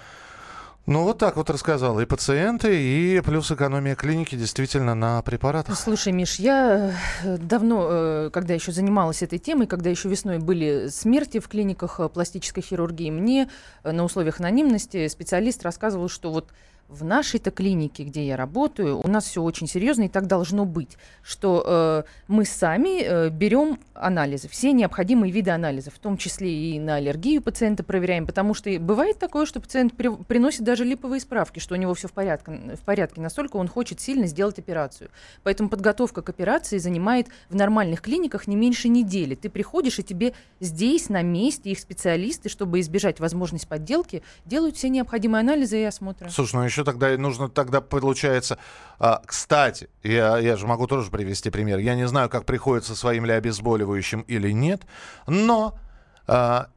Ну, 0.84 1.04
вот 1.04 1.18
так 1.18 1.36
вот 1.36 1.48
рассказал. 1.48 2.00
И 2.00 2.06
пациенты, 2.06 2.76
и 2.76 3.20
плюс 3.20 3.52
экономия 3.52 3.94
клиники 3.94 4.34
действительно 4.34 4.96
на 4.96 5.22
препаратах. 5.22 5.78
Слушай, 5.78 6.12
Миш, 6.12 6.40
я 6.40 6.92
э, 7.22 7.36
давно, 7.38 7.86
э, 7.88 8.30
когда 8.32 8.54
еще 8.54 8.72
занималась 8.72 9.22
этой 9.22 9.38
темой, 9.38 9.68
когда 9.68 9.90
еще 9.90 10.08
весной 10.08 10.38
были 10.38 10.88
смерти 10.88 11.38
в 11.38 11.46
клиниках 11.46 12.00
э, 12.00 12.08
пластической 12.08 12.64
хирургии, 12.64 13.10
мне 13.10 13.48
на 13.84 14.02
условиях 14.02 14.40
анонимности 14.40 15.06
специалист 15.06 15.62
рассказывал, 15.62 16.08
что 16.08 16.32
вот 16.32 16.50
в 16.92 17.04
нашей-то 17.04 17.50
клинике, 17.50 18.04
где 18.04 18.26
я 18.26 18.36
работаю, 18.36 19.00
у 19.00 19.08
нас 19.08 19.24
все 19.24 19.42
очень 19.42 19.66
серьезно 19.66 20.04
и 20.04 20.08
так 20.08 20.26
должно 20.26 20.64
быть, 20.64 20.98
что 21.22 21.64
э, 21.66 22.02
мы 22.28 22.44
сами 22.44 23.02
э, 23.02 23.30
берем 23.30 23.78
анализы, 23.94 24.48
все 24.48 24.72
необходимые 24.72 25.32
виды 25.32 25.50
анализов, 25.50 25.94
в 25.94 25.98
том 25.98 26.16
числе 26.16 26.52
и 26.52 26.78
на 26.78 26.96
аллергию 26.96 27.40
пациента 27.40 27.82
проверяем, 27.82 28.26
потому 28.26 28.54
что 28.54 28.70
бывает 28.78 29.18
такое, 29.18 29.46
что 29.46 29.60
пациент 29.60 29.96
при, 29.96 30.08
приносит 30.08 30.64
даже 30.64 30.84
липовые 30.84 31.20
справки, 31.20 31.58
что 31.58 31.74
у 31.74 31.78
него 31.78 31.94
все 31.94 32.08
в 32.08 32.12
порядке, 32.12 32.76
в 32.76 32.84
порядке, 32.84 33.20
настолько 33.20 33.56
он 33.56 33.68
хочет 33.68 34.00
сильно 34.00 34.26
сделать 34.26 34.58
операцию. 34.58 35.10
Поэтому 35.42 35.68
подготовка 35.68 36.22
к 36.22 36.28
операции 36.28 36.78
занимает 36.78 37.28
в 37.48 37.54
нормальных 37.54 38.02
клиниках 38.02 38.46
не 38.46 38.56
меньше 38.56 38.88
недели. 38.88 39.34
Ты 39.34 39.48
приходишь, 39.48 39.98
и 39.98 40.02
тебе 40.02 40.34
здесь, 40.60 41.08
на 41.08 41.22
месте, 41.22 41.70
их 41.70 41.78
специалисты, 41.78 42.48
чтобы 42.48 42.80
избежать 42.80 43.20
возможность 43.20 43.68
подделки, 43.68 44.22
делают 44.44 44.76
все 44.76 44.88
необходимые 44.88 45.40
анализы 45.40 45.80
и 45.80 45.84
осмотры. 45.84 46.28
Слушай, 46.30 46.56
ну 46.56 46.62
еще 46.62 46.81
тогда 46.84 47.16
нужно, 47.16 47.48
тогда 47.48 47.80
получается... 47.80 48.58
А, 48.98 49.20
кстати, 49.26 49.88
я, 50.02 50.38
я 50.38 50.56
же 50.56 50.66
могу 50.66 50.86
тоже 50.86 51.10
привести 51.10 51.50
пример. 51.50 51.78
Я 51.78 51.94
не 51.94 52.06
знаю, 52.06 52.28
как 52.28 52.44
приходится 52.44 52.94
своим 52.94 53.24
ли 53.24 53.32
обезболивающим 53.32 54.20
или 54.22 54.52
нет, 54.52 54.82
но 55.26 55.78
а, 56.26 56.68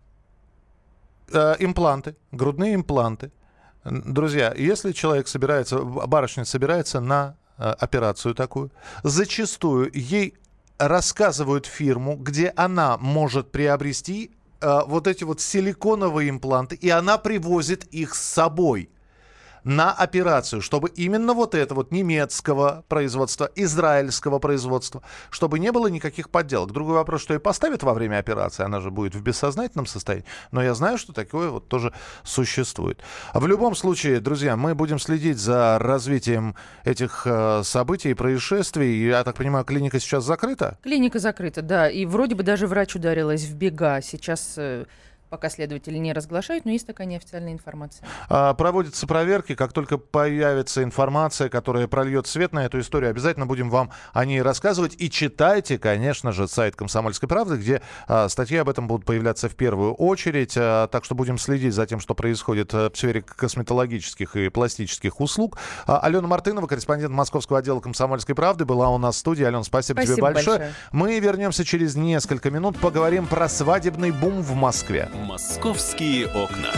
а, 1.32 1.56
импланты, 1.60 2.16
грудные 2.32 2.76
импланты, 2.76 3.32
друзья, 3.84 4.54
если 4.58 4.92
человек 4.92 5.28
собирается, 5.28 5.80
барышня 5.80 6.46
собирается 6.46 7.00
на 7.00 7.38
а, 7.58 7.74
операцию 7.74 8.34
такую, 8.36 8.72
зачастую 9.04 9.92
ей 9.94 10.36
рассказывают 10.78 11.66
фирму, 11.66 12.16
где 12.16 12.52
она 12.56 12.98
может 12.98 13.52
приобрести 13.52 14.32
э, 14.60 14.80
вот 14.86 15.08
эти 15.08 15.24
вот 15.24 15.40
силиконовые 15.40 16.30
импланты, 16.30 16.76
и 16.76 16.90
она 16.90 17.18
привозит 17.18 17.86
их 17.86 18.14
с 18.14 18.22
собой 18.22 18.90
на 19.66 19.92
операцию, 19.92 20.62
чтобы 20.62 20.90
именно 20.90 21.34
вот 21.34 21.56
это 21.56 21.76
вот 21.76 21.92
немецкого 21.92 22.86
производства, 22.88 23.50
израильского 23.56 24.40
производства, 24.40 25.02
чтобы 25.32 25.60
не 25.60 25.72
было 25.72 25.88
никаких 25.88 26.30
подделок. 26.30 26.72
Другой 26.72 26.96
вопрос, 26.96 27.22
что 27.22 27.34
и 27.34 27.40
поставят 27.40 27.84
во 27.84 27.94
время 27.94 28.20
операции, 28.20 28.64
она 28.64 28.80
же 28.80 28.92
будет 28.92 29.16
в 29.16 29.22
бессознательном 29.22 29.88
состоянии, 29.88 30.26
но 30.52 30.64
я 30.64 30.74
знаю, 30.76 30.98
что 30.98 31.12
такое 31.12 31.50
вот 31.50 31.68
тоже 31.68 31.92
существует. 32.24 33.02
В 33.34 33.46
любом 33.48 33.76
случае, 33.76 34.20
друзья, 34.20 34.56
мы 34.56 34.76
будем 34.76 35.00
следить 35.00 35.40
за 35.40 35.80
развитием 35.80 36.56
этих 36.84 37.24
э, 37.26 37.64
событий 37.64 38.12
и 38.12 38.14
происшествий. 38.14 39.08
Я 39.08 39.24
так 39.24 39.36
понимаю, 39.36 39.66
клиника 39.66 40.00
сейчас 40.00 40.24
закрыта? 40.24 40.78
Клиника 40.84 41.18
закрыта, 41.18 41.64
да, 41.64 41.90
и 41.90 42.06
вроде 42.06 42.36
бы 42.36 42.44
даже 42.44 42.68
врач 42.68 42.96
ударилась 42.96 43.44
в 43.44 43.56
бега. 43.56 44.02
Сейчас 44.02 44.54
э, 44.58 44.86
пока 45.30 45.50
следователи 45.50 45.98
не 45.98 46.14
разглашают, 46.14 46.66
но 46.66 46.72
есть 46.72 46.88
такая 46.88 47.08
неофициальная 47.08 47.54
информация. 47.54 48.08
А, 48.30 48.54
проводятся 48.54 49.08
проверки. 49.08 49.56
Как 49.56 49.74
только 49.74 49.98
появится 49.98 50.84
информация, 50.84 51.50
которая 51.50 51.88
прольет 51.88 52.28
свет 52.28 52.54
на 52.54 52.66
эту 52.66 52.80
историю, 52.80 53.10
обязательно 53.10 53.46
будем 53.46 53.70
вам 53.70 53.92
о 54.14 54.26
ней 54.26 54.42
рассказывать. 54.42 54.96
И 54.98 55.10
читайте, 55.10 55.78
конечно 55.78 56.32
же, 56.32 56.48
сайт 56.48 56.76
«Комсомольской 56.76 57.28
правды», 57.28 57.58
где 57.58 57.82
а, 58.08 58.30
статьи 58.30 58.58
об 58.58 58.70
этом 58.70 58.88
будут 58.88 59.06
появляться 59.06 59.50
в 59.50 59.56
первую 59.56 59.94
очередь. 59.94 60.56
А, 60.58 60.88
так 60.88 61.04
что 61.06 61.16
будем 61.16 61.38
следить 61.38 61.74
за 61.74 61.86
тем, 61.86 62.00
что 62.00 62.16
происходит 62.16 62.74
а, 62.74 62.90
в 62.90 62.98
сфере 62.98 63.22
косметологических 63.22 64.36
и 64.36 64.50
пластических 64.50 65.20
услуг. 65.20 65.58
А, 65.88 66.00
Алена 66.00 66.28
Мартынова, 66.28 66.68
корреспондент 66.68 67.14
московского 67.14 67.60
отдела 67.60 67.80
«Комсомольской 67.80 68.36
правды», 68.36 68.66
была 68.66 68.90
у 68.90 68.98
нас 68.98 69.16
в 69.16 69.20
студии. 69.20 69.44
Алена, 69.44 69.64
спасибо, 69.64 69.98
спасибо 69.98 70.16
тебе 70.16 70.24
большое. 70.24 70.58
большое. 70.58 70.76
Мы 70.92 71.20
вернемся 71.20 71.66
через 71.66 71.96
несколько 71.96 72.52
минут, 72.52 72.80
поговорим 72.80 73.28
про 73.28 73.50
свадебный 73.50 74.12
бум 74.12 74.42
в 74.42 74.54
Москве. 74.54 75.10
Московские 75.24 76.28
окна. 76.28 76.72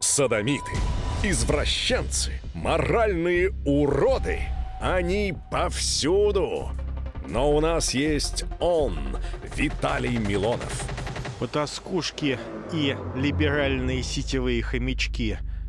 Садомиты, 0.00 0.72
извращенцы, 1.22 2.40
моральные 2.54 3.52
уроды. 3.66 4.40
Они 4.80 5.34
повсюду. 5.50 6.70
Но 7.28 7.54
у 7.54 7.60
нас 7.60 7.92
есть 7.92 8.44
он, 8.58 9.18
Виталий 9.54 10.16
Милонов. 10.16 10.84
Потаскушки 11.38 12.38
и 12.72 12.96
либеральные 13.14 14.02
сетевые 14.02 14.62
хомячки. 14.62 15.38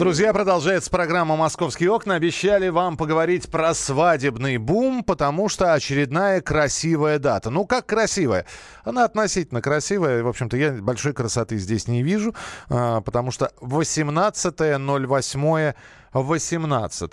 Друзья, 0.00 0.32
продолжается 0.32 0.90
программа 0.90 1.36
«Московские 1.36 1.90
окна». 1.90 2.14
Обещали 2.14 2.70
вам 2.70 2.96
поговорить 2.96 3.50
про 3.50 3.74
свадебный 3.74 4.56
бум, 4.56 5.04
потому 5.04 5.50
что 5.50 5.74
очередная 5.74 6.40
красивая 6.40 7.18
дата. 7.18 7.50
Ну, 7.50 7.66
как 7.66 7.84
красивая? 7.84 8.46
Она 8.82 9.04
относительно 9.04 9.60
красивая. 9.60 10.22
В 10.22 10.28
общем-то, 10.28 10.56
я 10.56 10.72
большой 10.72 11.12
красоты 11.12 11.58
здесь 11.58 11.86
не 11.86 12.02
вижу, 12.02 12.34
а, 12.70 13.02
потому 13.02 13.30
что 13.30 13.52
18.08 13.60 15.74
18 16.14 17.10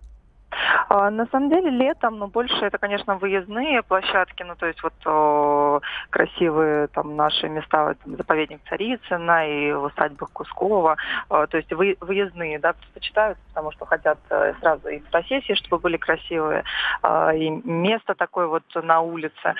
А, 0.89 1.09
на 1.11 1.25
самом 1.27 1.49
деле 1.49 1.69
летом, 1.69 2.17
но 2.17 2.25
ну, 2.25 2.31
больше 2.31 2.65
это, 2.65 2.77
конечно, 2.77 3.15
выездные 3.15 3.83
площадки, 3.83 4.43
ну 4.43 4.55
то 4.55 4.65
есть 4.65 4.81
вот 4.81 4.93
о, 5.05 5.79
красивые 6.09 6.87
там 6.87 7.15
наши 7.15 7.47
места, 7.47 7.95
там, 8.03 8.15
заповедник 8.17 8.61
Царицына 8.67 9.47
и 9.47 9.71
в 9.71 9.83
усадьбах 9.83 10.31
Кускова, 10.31 10.97
о, 11.29 11.47
то 11.47 11.57
есть 11.57 11.71
вы, 11.73 11.97
выездные, 12.01 12.59
да, 12.59 12.73
предпочитают, 12.73 13.37
потому 13.49 13.71
что 13.71 13.85
хотят 13.85 14.19
э, 14.29 14.53
сразу 14.59 14.87
и 14.89 14.99
фотосессии, 14.99 15.53
чтобы 15.53 15.79
были 15.79 15.97
красивые, 15.97 16.63
э, 17.03 17.37
и 17.37 17.49
место 17.49 18.15
такое 18.15 18.47
вот 18.47 18.63
на 18.75 19.01
улице. 19.01 19.55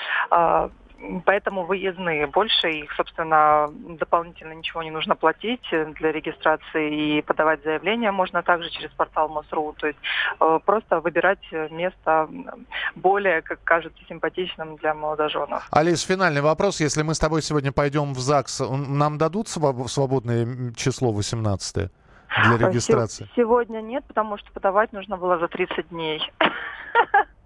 Э, 1.00 1.20
поэтому 1.26 1.66
выездные. 1.66 2.28
Больше 2.28 2.70
их, 2.70 2.92
собственно, 2.94 3.70
дополнительно 4.00 4.54
ничего 4.54 4.84
не 4.84 4.92
нужно 4.92 5.16
платить 5.16 5.68
для 5.72 6.12
регистрации 6.12 7.18
и 7.18 7.22
подавать 7.22 7.64
заявление 7.64 8.12
можно 8.12 8.44
также 8.44 8.70
через 8.70 8.90
портал 8.92 9.30
МОСРУ. 9.30 9.76
То 9.78 9.88
есть 9.88 10.00
э, 10.40 10.60
просто 10.66 11.00
выбирать 11.00 11.40
место 11.72 12.30
более, 12.96 13.42
как 13.42 13.64
кажется, 13.64 14.00
симпатичным 14.08 14.78
для 14.78 14.94
молодоженов. 14.94 15.68
Алис, 15.72 16.02
финальный 16.02 16.42
вопрос. 16.42 16.80
Если 16.80 17.04
мы 17.04 17.14
с 17.14 17.20
тобой 17.20 17.42
сегодня 17.42 17.72
пойдем 17.72 18.14
в 18.14 18.20
ЗАГС, 18.20 18.62
нам 18.70 19.18
дадут 19.18 19.48
свободное 19.48 20.74
число 20.76 21.12
18 21.12 21.92
для 22.44 22.58
регистрации? 22.58 23.30
Сегодня 23.36 23.82
нет, 23.82 24.04
потому 24.08 24.38
что 24.38 24.52
подавать 24.52 24.94
нужно 24.94 25.18
было 25.18 25.38
за 25.40 25.48
30 25.48 25.90
дней. 25.90 26.22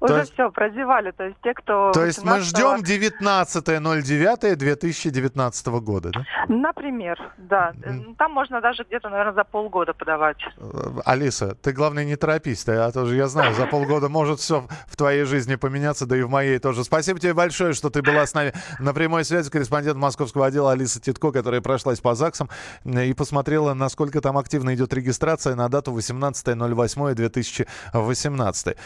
Уже 0.00 0.14
есть... 0.14 0.32
все, 0.34 0.50
прозевали. 0.50 1.12
То 1.12 1.22
есть 1.24 1.36
те, 1.42 1.54
кто... 1.54 1.92
То 1.92 2.04
есть 2.04 2.24
мы 2.24 2.40
ждем 2.40 2.80
19.09.2019 2.80 5.80
года, 5.80 6.10
да? 6.10 6.26
Например, 6.48 7.16
да. 7.38 7.72
Mm. 7.82 8.16
Там 8.16 8.32
можно 8.32 8.60
даже 8.60 8.82
где-то, 8.84 9.08
наверное, 9.08 9.34
за 9.34 9.44
полгода 9.44 9.94
подавать. 9.94 10.36
Э, 10.58 10.90
Алиса, 11.04 11.54
ты, 11.56 11.72
главное, 11.72 12.04
не 12.04 12.14
торопись. 12.16 12.64
Ты, 12.64 12.72
а 12.72 12.90
тоже 12.92 13.16
я 13.16 13.28
знаю, 13.28 13.54
за 13.54 13.66
полгода 13.66 14.08
может 14.08 14.40
все 14.40 14.66
в 14.86 14.96
твоей 14.96 15.24
жизни 15.24 15.56
поменяться, 15.56 16.06
да 16.06 16.16
и 16.16 16.22
в 16.22 16.30
моей 16.30 16.58
тоже. 16.58 16.84
Спасибо 16.84 17.20
тебе 17.20 17.34
большое, 17.34 17.72
что 17.72 17.90
ты 17.90 18.02
была 18.02 18.26
с 18.26 18.34
нами 18.34 18.52
на 18.78 18.94
прямой 18.94 19.24
связи. 19.24 19.50
Корреспондент 19.50 19.98
московского 19.98 20.46
отдела 20.46 20.70
Алиса 20.72 21.00
Титко, 21.00 21.32
которая 21.32 21.60
прошлась 21.60 22.00
по 22.00 22.14
ЗАГСам 22.14 22.48
и 22.84 23.12
посмотрела, 23.14 23.74
насколько 23.74 24.20
там 24.20 24.38
активно 24.38 24.74
идет 24.74 24.94
регистрация 24.94 25.54
на 25.54 25.68
дату 25.68 25.92
18.08.2018 25.92 28.76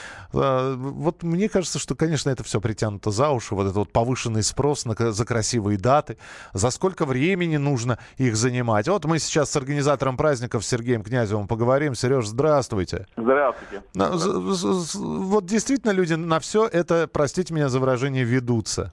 вот 0.76 1.22
мне 1.22 1.48
кажется, 1.48 1.78
что, 1.78 1.94
конечно, 1.94 2.30
это 2.30 2.44
все 2.44 2.60
притянуто 2.60 3.10
за 3.10 3.30
уши, 3.30 3.54
вот 3.54 3.64
этот 3.64 3.76
вот 3.76 3.92
повышенный 3.92 4.42
спрос 4.42 4.84
на, 4.84 4.94
за 4.94 5.24
красивые 5.24 5.78
даты, 5.78 6.18
за 6.52 6.70
сколько 6.70 7.04
времени 7.04 7.56
нужно 7.56 7.98
их 8.16 8.36
занимать. 8.36 8.88
Вот 8.88 9.04
мы 9.04 9.18
сейчас 9.18 9.50
с 9.50 9.56
организатором 9.56 10.16
праздников 10.16 10.64
Сергеем 10.64 11.02
Князевым 11.02 11.46
поговорим. 11.46 11.94
Сереж, 11.94 12.26
здравствуйте. 12.26 13.06
Здравствуйте. 13.16 13.82
Вот 13.94 15.46
действительно 15.46 15.92
люди 15.92 16.14
на 16.14 16.40
все 16.40 16.66
это, 16.66 17.08
простите 17.12 17.54
меня 17.54 17.68
за 17.68 17.80
выражение, 17.80 18.24
ведутся. 18.24 18.92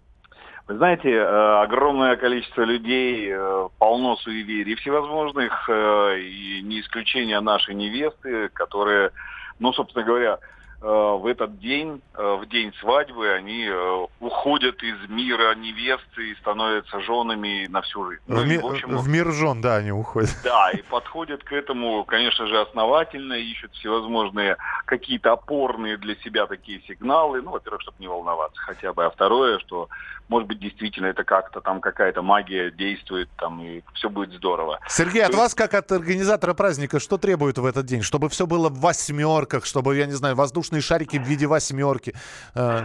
Вы 0.70 0.78
знаете, 0.78 1.10
э, 1.10 1.64
огромное 1.64 2.16
количество 2.16 2.62
людей, 2.62 3.28
э, 3.32 3.70
полно 3.80 4.18
суеверий 4.18 4.76
всевозможных, 4.76 5.68
э, 5.68 6.20
и 6.20 6.62
не 6.62 6.82
исключение 6.82 7.40
нашей 7.40 7.74
невесты, 7.74 8.50
которые, 8.50 9.10
ну, 9.58 9.74
собственно 9.74 10.06
говоря, 10.06 10.38
в 10.88 11.26
этот 11.26 11.60
день, 11.60 12.02
э, 12.14 12.38
в 12.42 12.48
день 12.48 12.74
свадьбы, 12.80 13.30
они 13.34 13.66
э, 13.66 14.06
уходят 14.22 14.82
из 14.82 15.10
мира 15.10 15.54
невесты 15.56 16.32
и 16.32 16.36
становятся 16.36 17.02
женами 17.02 17.68
на 17.68 17.82
всю 17.82 18.10
жизнь. 18.10 18.22
В, 18.28 18.34
ну, 18.34 18.46
ми- 18.46 18.58
в, 18.58 18.66
общем, 18.66 18.98
в 18.98 19.10
мир 19.10 19.32
жен, 19.32 19.62
да, 19.62 19.76
они 19.76 19.92
уходят. 19.92 20.30
Да, 20.44 20.72
и 20.72 20.82
подходят 20.84 21.44
к 21.44 21.52
этому, 21.52 22.06
конечно 22.06 22.48
же, 22.48 22.62
основательно, 22.62 23.34
ищут 23.34 23.74
всевозможные 23.74 24.56
какие-то 24.86 25.34
опорные 25.34 25.98
для 25.98 26.16
себя 26.16 26.48
такие 26.48 26.82
сигналы. 26.88 27.42
Ну, 27.42 27.52
во-первых, 27.52 27.82
чтобы 27.82 27.98
не 28.00 28.08
волноваться 28.08 28.62
хотя 28.62 28.94
бы. 28.94 29.04
А 29.04 29.10
второе, 29.10 29.60
что, 29.60 29.90
может 30.30 30.48
быть, 30.48 30.60
действительно 30.60 31.08
это 31.08 31.26
как-то 31.26 31.60
там 31.60 31.82
какая-то 31.82 32.22
магия 32.22 32.72
действует, 32.72 33.30
там, 33.38 33.62
и 33.62 33.82
все 33.96 34.10
будет 34.10 34.32
здорово. 34.32 34.80
Сергей, 34.88 35.22
То 35.22 35.28
от 35.28 35.32
есть... 35.32 35.40
вас, 35.40 35.56
как 35.56 35.74
от 35.74 35.92
организатора 35.92 36.54
праздника, 36.54 37.00
что 37.00 37.18
требует 37.18 37.58
в 37.58 37.66
этот 37.66 37.86
день? 37.86 38.02
Чтобы 38.02 38.30
все 38.30 38.48
было 38.48 38.70
в 38.70 38.80
восьмерках, 38.80 39.66
чтобы, 39.66 39.98
я 39.98 40.06
не 40.06 40.14
знаю, 40.14 40.36
воздушный 40.36 40.69
воздушные 40.70 40.82
шарики 40.82 41.18
в 41.18 41.24
виде 41.24 41.48
восьмерки, 41.48 42.14
э, 42.56 42.82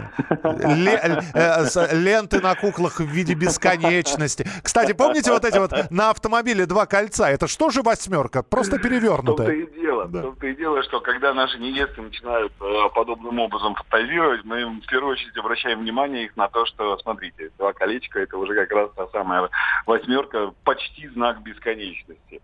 э, 1.33 1.95
ленты 1.95 2.41
на 2.41 2.55
куклах 2.55 2.99
в 2.99 3.05
виде 3.05 3.33
бесконечности. 3.33 4.47
Кстати, 4.63 4.93
помните 4.93 5.31
вот 5.31 5.45
эти 5.45 5.57
вот 5.57 5.71
на 5.91 6.09
автомобиле 6.09 6.65
два 6.65 6.85
кольца? 6.85 7.29
Это 7.29 7.47
что 7.47 7.69
же 7.69 7.81
восьмерка? 7.81 8.43
Просто 8.43 8.79
перевернутая. 8.79 9.47
В 9.47 9.49
том-то 9.49 9.77
и 9.77 9.81
дело, 9.81 10.05
да. 10.05 10.21
том-то 10.21 10.47
и 10.47 10.55
дело, 10.55 10.83
что 10.83 10.99
когда 10.99 11.33
наши 11.33 11.59
невесты 11.59 12.01
начинают 12.01 12.53
э, 12.61 12.89
подобным 12.93 13.39
образом 13.39 13.75
фантазировать, 13.75 14.43
мы 14.45 14.61
им 14.61 14.81
в 14.81 14.87
первую 14.87 15.13
очередь 15.13 15.37
обращаем 15.37 15.79
внимание 15.79 16.25
их 16.25 16.35
на 16.37 16.47
то, 16.47 16.65
что, 16.65 16.97
смотрите, 16.97 17.51
два 17.57 17.73
колечка, 17.73 18.19
это 18.19 18.37
уже 18.37 18.55
как 18.55 18.71
раз 18.71 18.89
та 18.95 19.07
самая 19.07 19.49
восьмерка, 19.85 20.51
почти 20.63 21.07
знак 21.09 21.41
бесконечности. 21.41 22.41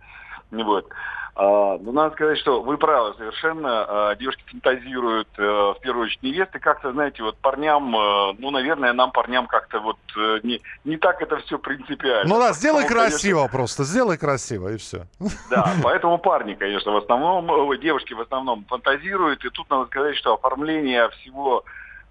Вот. 0.51 0.87
А, 1.33 1.77
ну, 1.77 1.93
надо 1.93 2.13
сказать, 2.15 2.37
что 2.39 2.61
вы 2.61 2.77
правы 2.77 3.13
совершенно. 3.17 4.09
А, 4.09 4.15
девушки 4.15 4.43
фантазируют, 4.51 5.29
а, 5.37 5.73
в 5.73 5.79
первую 5.79 6.05
очередь, 6.05 6.23
невесты. 6.23 6.59
Как-то, 6.59 6.91
знаете, 6.91 7.23
вот 7.23 7.37
парням, 7.37 7.95
а, 7.95 8.33
ну, 8.37 8.51
наверное, 8.51 8.91
нам, 8.91 9.11
парням, 9.11 9.47
как-то 9.47 9.79
вот 9.79 9.97
а, 10.17 10.39
не, 10.43 10.61
не 10.83 10.97
так 10.97 11.21
это 11.21 11.37
все 11.37 11.57
принципиально. 11.57 12.27
Ну 12.33 12.39
да, 12.39 12.51
сделай 12.51 12.83
Потому, 12.83 13.01
красиво 13.01 13.37
конечно... 13.39 13.57
просто, 13.57 13.83
сделай 13.85 14.17
красиво, 14.17 14.73
и 14.73 14.77
все. 14.77 15.07
Да, 15.49 15.71
поэтому 15.83 16.17
парни, 16.17 16.53
конечно, 16.53 16.91
в 16.91 16.97
основном, 16.97 17.79
девушки 17.79 18.13
в 18.13 18.21
основном 18.21 18.65
фантазируют. 18.65 19.45
И 19.45 19.49
тут 19.49 19.69
надо 19.69 19.85
сказать, 19.85 20.17
что 20.17 20.33
оформление 20.33 21.09
всего 21.11 21.63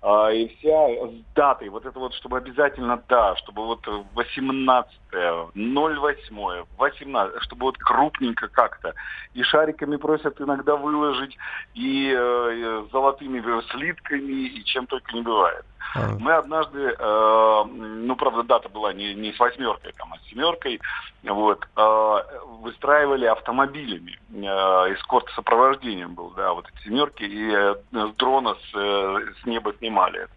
а, 0.03 0.31
и 0.31 0.49
вся 0.57 0.89
с 1.09 1.35
датой, 1.35 1.69
вот 1.69 1.85
это 1.85 1.99
вот, 1.99 2.15
чтобы 2.15 2.39
обязательно 2.39 3.03
да, 3.09 3.37
чтобы 3.37 3.67
вот 3.67 3.87
18 4.15 4.93
08 5.13 6.65
18 6.79 7.43
чтобы 7.43 7.67
вот 7.67 7.77
крупненько 7.77 8.49
как-то. 8.49 8.95
И 9.35 9.43
шариками 9.43 9.97
просят 9.97 10.41
иногда 10.41 10.77
выложить, 10.77 11.37
и 11.75 12.15
э, 12.17 12.87
золотыми 12.91 13.41
слитками, 13.73 14.47
и 14.47 14.65
чем 14.65 14.87
только 14.87 15.13
не 15.13 15.21
бывает. 15.21 15.65
А. 15.95 16.17
Мы 16.19 16.33
однажды, 16.33 16.95
э, 16.97 17.65
ну, 17.65 18.17
правда, 18.17 18.43
дата 18.43 18.69
была 18.69 18.93
не, 18.93 19.15
не 19.15 19.33
с 19.33 19.39
восьмеркой, 19.39 19.93
там, 19.97 20.13
а 20.13 20.19
с 20.19 20.31
семеркой, 20.31 20.81
вот, 21.25 21.67
э, 21.77 22.17
выстраивали 22.61 23.27
автомобилями. 23.27 24.19
Э, 24.33 24.95
эскорт-сопровождением 24.95 26.15
был, 26.15 26.31
да, 26.31 26.53
вот 26.53 26.67
эти 26.69 26.85
семерки, 26.85 27.25
и 27.25 27.51
э, 27.53 27.75
с 27.93 28.15
дрона 28.17 28.55
с, 28.55 28.75
э, 28.75 29.19
с 29.43 29.47
неба 29.47 29.73
снимали 29.79 30.23
это. 30.23 30.33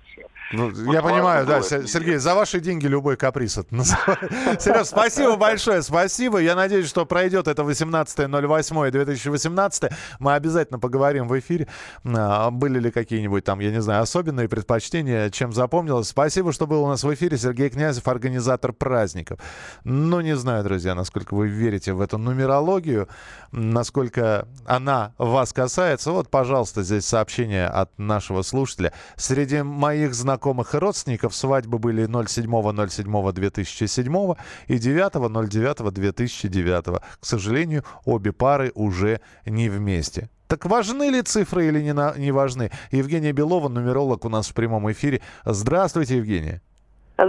Ну, 0.54 0.70
вот 0.70 0.94
я 0.94 1.02
понимаю, 1.02 1.46
да, 1.48 1.64
Сергей, 1.64 2.18
за 2.18 2.36
ваши 2.36 2.60
деньги 2.60 2.86
любой 2.86 3.18
каприз 3.18 3.58
это 3.58 3.76
Сереж, 4.60 4.86
спасибо 4.88 5.36
большое, 5.36 5.82
спасибо. 5.82 6.38
Я 6.38 6.54
надеюсь, 6.56 6.88
что 6.88 7.08
пройдет 7.08 7.48
это 7.48 7.64
18.08.2018. 7.64 9.92
Мы 10.20 10.36
обязательно 10.36 10.78
поговорим 10.80 11.28
в 11.28 11.40
эфире. 11.40 11.68
А, 12.06 12.52
были 12.52 12.80
ли 12.80 12.92
какие-нибудь 12.92 13.44
там, 13.44 13.62
я 13.62 13.72
не 13.72 13.82
знаю, 13.82 14.04
особенные 14.04 14.48
предпочтения, 14.48 15.32
чем 15.32 15.54
запомнилось. 15.54 16.10
Спасибо, 16.10 16.54
что 16.54 16.68
был 16.68 16.84
у 16.84 16.88
нас 16.88 17.04
в 17.04 17.12
эфире. 17.14 17.36
Сергей 17.38 17.70
Князев, 17.70 18.08
организатор 18.08 18.74
праздников. 18.74 19.40
Ну, 19.84 20.22
не 20.22 20.36
знаю, 20.36 20.64
друзья, 20.64 20.94
насколько 20.94 21.34
вы 21.34 21.48
верите 21.48 21.94
в 21.94 22.02
эту 22.02 22.20
нумерологию, 22.20 23.08
насколько 23.52 24.48
она 24.66 25.16
вас 25.18 25.52
касается. 25.52 26.12
Вот, 26.12 26.30
пожалуйста, 26.30 26.84
здесь 26.84 27.08
сообщение 27.08 27.66
от 27.66 27.90
нашего 27.98 28.44
слушателя. 28.44 28.94
Среди 29.16 29.64
моих 29.64 30.03
знакомых 30.12 30.44
знакомых 30.44 30.76
и 30.76 30.78
родственников 30.78 31.34
свадьбы 31.36 31.80
были 31.80 32.08
07.07.2007 32.08 34.38
и 34.68 34.76
9.09.2009. 34.76 37.02
К 37.20 37.26
сожалению, 37.26 37.84
обе 38.06 38.32
пары 38.32 38.72
уже 38.76 39.20
не 39.46 39.70
вместе. 39.70 40.30
Так 40.48 40.66
важны 40.66 41.10
ли 41.10 41.22
цифры 41.22 41.68
или 41.68 41.82
не, 41.82 41.94
на, 41.94 42.14
не 42.18 42.32
важны? 42.32 42.72
Евгения 42.92 43.32
Белова, 43.32 43.70
нумеролог 43.70 44.26
у 44.26 44.30
нас 44.30 44.50
в 44.50 44.54
прямом 44.54 44.92
эфире. 44.92 45.22
Здравствуйте, 45.46 46.18
Евгения. 46.18 46.62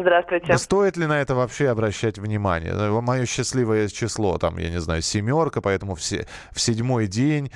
Здравствуйте. 0.00 0.58
Стоит 0.58 0.96
ли 0.96 1.06
на 1.06 1.20
это 1.20 1.34
вообще 1.34 1.68
обращать 1.68 2.18
внимание? 2.18 2.72
Э, 2.72 3.00
Мое 3.00 3.26
счастливое 3.26 3.88
число, 3.88 4.38
там, 4.38 4.58
я 4.58 4.70
не 4.70 4.80
знаю, 4.80 5.02
семерка, 5.02 5.60
поэтому 5.60 5.94
все, 5.94 6.26
в 6.52 6.60
седьмой 6.60 7.06
день, 7.06 7.50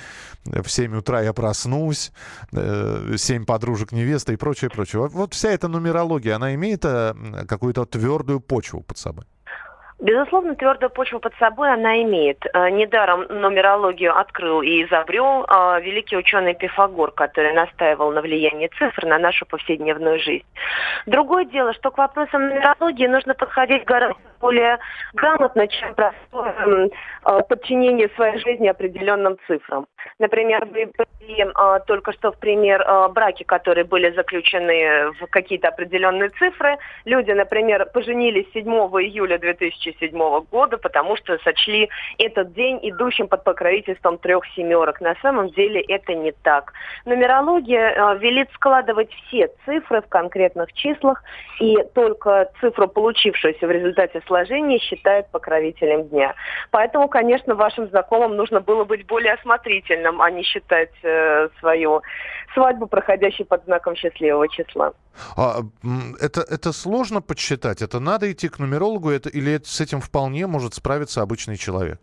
э, 0.45 0.61
в 0.61 0.69
7 0.71 0.97
утра 0.97 1.21
я 1.21 1.33
проснусь, 1.33 2.11
э, 2.51 3.15
семь 3.17 3.45
подружек 3.45 3.91
невесты 3.91 4.33
и 4.33 4.35
прочее, 4.35 4.69
прочее. 4.69 5.07
Вот 5.07 5.33
вся 5.33 5.49
эта 5.49 5.67
нумерология, 5.67 6.35
она 6.35 6.53
имеет 6.55 6.81
какую-то 6.81 7.85
твердую 7.85 8.39
почву 8.39 8.81
под 8.81 8.97
собой? 8.97 9.25
Безусловно, 9.99 10.55
твердую 10.55 10.89
почву 10.91 11.19
под 11.19 11.35
собой 11.35 11.73
она 11.73 12.01
имеет. 12.03 12.45
Э, 12.53 12.69
недаром 12.69 13.25
нумерологию 13.29 14.17
открыл 14.17 14.61
и 14.61 14.85
изобрел 14.85 15.43
э, 15.43 15.81
великий 15.81 16.15
ученый 16.15 16.53
Пифагор, 16.53 17.11
который 17.11 17.51
настаивал 17.53 18.11
на 18.11 18.21
влиянии 18.21 18.69
цифр 18.79 19.05
на 19.05 19.19
нашу 19.19 19.45
повседневную 19.45 20.19
жизнь. 20.19 20.45
Другое 21.05 21.43
дело, 21.43 21.73
что 21.73 21.91
к 21.91 21.97
вопросам 21.97 22.47
нумерологии 22.47 23.07
нужно 23.07 23.33
подходить 23.33 23.83
гораздо 23.83 24.28
более 24.39 24.79
грамотно, 25.13 25.67
чем 25.67 25.93
простое 25.95 26.89
э, 27.25 27.41
подчинение 27.47 28.09
своей 28.15 28.37
жизни 28.39 28.67
определенным 28.67 29.37
цифрам. 29.47 29.85
Например, 30.19 30.65
вы 30.65 30.87
привели 30.87 31.43
э, 31.43 31.79
только 31.85 32.13
что 32.13 32.31
в 32.31 32.37
пример 32.39 32.81
э, 32.81 33.09
браки, 33.09 33.43
которые 33.43 33.85
были 33.85 34.11
заключены 34.11 35.11
в 35.19 35.27
какие-то 35.29 35.69
определенные 35.69 36.29
цифры. 36.29 36.77
Люди, 37.05 37.31
например, 37.31 37.85
поженились 37.93 38.47
7 38.53 38.65
июля 38.65 39.37
2007 39.37 40.17
года, 40.51 40.77
потому 40.77 41.15
что 41.17 41.37
сочли 41.39 41.89
этот 42.17 42.53
день 42.53 42.79
идущим 42.81 43.27
под 43.27 43.43
покровительством 43.43 44.17
трех 44.17 44.45
семерок. 44.55 45.01
На 45.01 45.15
самом 45.21 45.49
деле 45.49 45.81
это 45.81 46.13
не 46.13 46.31
так. 46.31 46.73
Нумерология 47.05 47.91
э, 47.91 48.17
велит 48.19 48.49
складывать 48.53 49.11
все 49.13 49.49
цифры 49.65 50.01
в 50.01 50.07
конкретных 50.07 50.73
числах, 50.73 51.23
и 51.59 51.77
только 51.93 52.51
цифру, 52.59 52.87
получившуюся 52.87 53.67
в 53.67 53.71
результате 53.71 54.21
сложения, 54.29 54.79
считает 54.79 55.27
покровителем 55.31 56.07
дня. 56.07 56.35
Поэтому, 56.71 57.09
конечно, 57.09 57.55
вашим 57.55 57.89
знакомым 57.89 58.35
нужно 58.35 58.61
было 58.61 58.85
быть 58.85 59.05
более 59.07 59.33
осмотрительным, 59.33 60.21
а 60.21 60.31
не 60.31 60.43
считать 60.43 60.93
э, 61.03 61.49
свою 61.59 62.01
свадьбу, 62.53 62.87
проходящей 62.87 63.45
под 63.45 63.65
знаком 63.65 63.95
счастливого 63.95 64.47
числа. 64.47 64.93
А, 65.35 65.61
это, 66.21 66.41
это 66.41 66.71
сложно 66.71 67.21
подсчитать? 67.21 67.81
Это 67.81 67.99
надо 67.99 68.31
идти 68.31 68.49
к 68.49 68.59
нумерологу? 68.59 69.09
Это, 69.09 69.29
или 69.29 69.53
это, 69.53 69.67
с 69.67 69.81
этим 69.81 69.99
вполне 69.99 70.47
может 70.47 70.73
справиться 70.73 71.21
обычный 71.21 71.57
человек? 71.57 71.99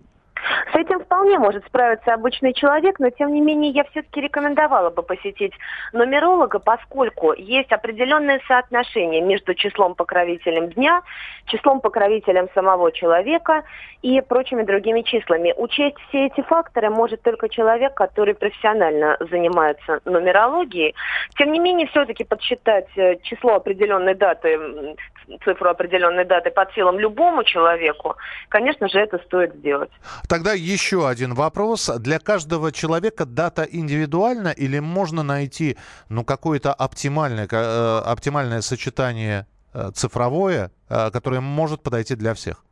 С 0.72 0.76
этим 0.76 1.00
вполне 1.00 1.38
может 1.38 1.64
справиться 1.66 2.14
обычный 2.14 2.52
человек, 2.52 2.98
но 2.98 3.10
тем 3.10 3.32
не 3.32 3.40
менее 3.40 3.70
я 3.70 3.84
все-таки 3.84 4.20
рекомендовала 4.20 4.90
бы 4.90 5.02
посетить 5.02 5.52
нумеролога, 5.92 6.58
поскольку 6.58 7.32
есть 7.32 7.72
определенное 7.72 8.40
соотношение 8.46 9.20
между 9.20 9.54
числом 9.54 9.94
покровителем 9.94 10.68
дня, 10.70 11.02
числом 11.46 11.80
покровителем 11.80 12.48
самого 12.54 12.92
человека 12.92 13.64
и 14.02 14.20
прочими 14.20 14.62
другими 14.62 15.02
числами. 15.02 15.54
Учесть 15.56 15.96
все 16.08 16.26
эти 16.26 16.42
факторы 16.42 16.90
может 16.90 17.22
только 17.22 17.48
человек, 17.48 17.94
который 17.94 18.34
профессионально 18.34 19.16
занимается 19.30 20.00
нумерологией. 20.04 20.94
Тем 21.38 21.52
не 21.52 21.58
менее, 21.58 21.86
все-таки 21.88 22.24
подсчитать 22.24 22.88
э, 22.96 23.16
число 23.22 23.54
определенной 23.54 24.14
даты, 24.14 24.96
цифру 25.44 25.70
определенной 25.70 26.24
даты 26.24 26.50
под 26.50 26.72
силам 26.72 26.98
любому 26.98 27.44
человеку, 27.44 28.16
конечно 28.48 28.88
же, 28.88 28.98
это 28.98 29.18
стоит 29.26 29.54
сделать. 29.56 29.90
Тогда 30.28 30.52
еще 30.52 31.08
один 31.08 31.34
вопрос. 31.34 31.90
Для 31.98 32.18
каждого 32.18 32.72
человека 32.72 33.24
дата 33.24 33.62
индивидуальна 33.62 34.48
или 34.48 34.78
можно 34.78 35.22
найти 35.22 35.76
ну, 36.08 36.24
какое-то 36.24 36.72
оптимальное, 36.72 37.48
э, 37.50 37.98
оптимальное 38.04 38.60
сочетание 38.60 39.46
э, 39.74 39.90
цифровое, 39.94 40.70
которое 40.88 41.40
может 41.40 41.82
подойти 41.82 42.14
для 42.14 42.34
всех? 42.34 42.65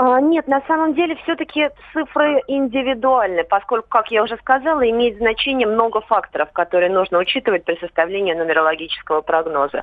А, 0.00 0.20
нет, 0.20 0.46
на 0.46 0.60
самом 0.68 0.94
деле 0.94 1.16
все-таки 1.24 1.70
цифры 1.92 2.40
индивидуальны, 2.46 3.42
поскольку, 3.42 3.88
как 3.88 4.12
я 4.12 4.22
уже 4.22 4.36
сказала, 4.36 4.88
имеет 4.88 5.16
значение 5.16 5.66
много 5.66 6.00
факторов, 6.02 6.52
которые 6.52 6.88
нужно 6.88 7.18
учитывать 7.18 7.64
при 7.64 7.74
составлении 7.80 8.32
нумерологического 8.32 9.22
прогноза. 9.22 9.82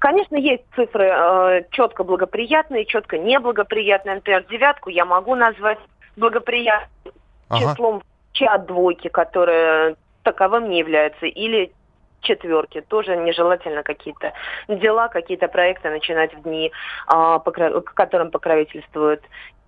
Конечно, 0.00 0.34
есть 0.34 0.64
цифры 0.74 1.04
э, 1.04 1.62
четко 1.70 2.02
благоприятные, 2.02 2.86
четко 2.86 3.18
неблагоприятные. 3.18 4.16
Например, 4.16 4.44
девятку 4.50 4.90
я 4.90 5.04
могу 5.04 5.36
назвать 5.36 5.78
благоприятным 6.16 7.14
ага. 7.48 7.60
числом 7.60 8.02
чат 8.32 8.66
двойки, 8.66 9.06
которое 9.06 9.94
таковым 10.24 10.70
не 10.70 10.80
является, 10.80 11.26
или 11.26 11.70
четверки. 12.22 12.80
Тоже 12.80 13.16
нежелательно 13.16 13.82
какие-то 13.82 14.32
дела, 14.68 15.08
какие-то 15.08 15.48
проекты 15.48 15.90
начинать 15.90 16.34
в 16.34 16.42
дни, 16.42 16.72
а, 17.06 17.38
к 17.38 17.94
которым 17.94 18.30
покровительствует 18.30 19.22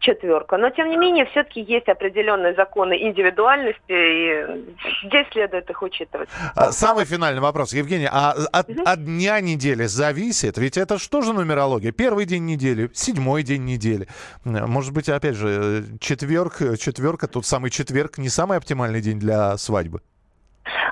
четверка. 0.05 0.57
Но, 0.59 0.71
тем 0.71 0.91
не 0.91 0.97
менее, 0.97 1.25
все-таки 1.27 1.61
есть 1.61 1.89
определенные 1.89 2.55
законы 2.55 2.95
индивидуальности, 2.95 3.81
и 3.89 4.67
здесь 5.07 5.27
следует 5.33 5.69
их 5.71 5.83
учитывать. 5.83 6.29
А, 6.55 6.73
самый 6.73 7.05
финальный 7.05 7.41
вопрос. 7.41 7.73
Евгений, 7.73 8.09
а 8.11 8.35
от, 8.53 8.69
угу. 8.69 8.83
от 8.85 9.05
дня 9.05 9.41
недели 9.41 9.85
зависит? 9.85 10.59
Ведь 10.59 10.77
это 10.77 10.99
что 10.99 11.23
же 11.23 11.33
нумерология? 11.33 11.93
Первый 11.93 12.27
день 12.27 12.45
недели, 12.45 12.91
седьмой 12.93 13.43
день 13.43 13.65
недели. 13.65 14.07
Может 14.45 14.93
быть, 14.93 15.09
опять 15.09 15.37
же, 15.37 15.85
четверг, 16.01 16.59
четверка, 16.79 17.27
тот 17.27 17.47
самый 17.47 17.71
четверг 17.71 18.19
не 18.19 18.29
самый 18.29 18.59
оптимальный 18.59 19.01
день 19.01 19.19
для 19.19 19.57
свадьбы? 19.57 20.03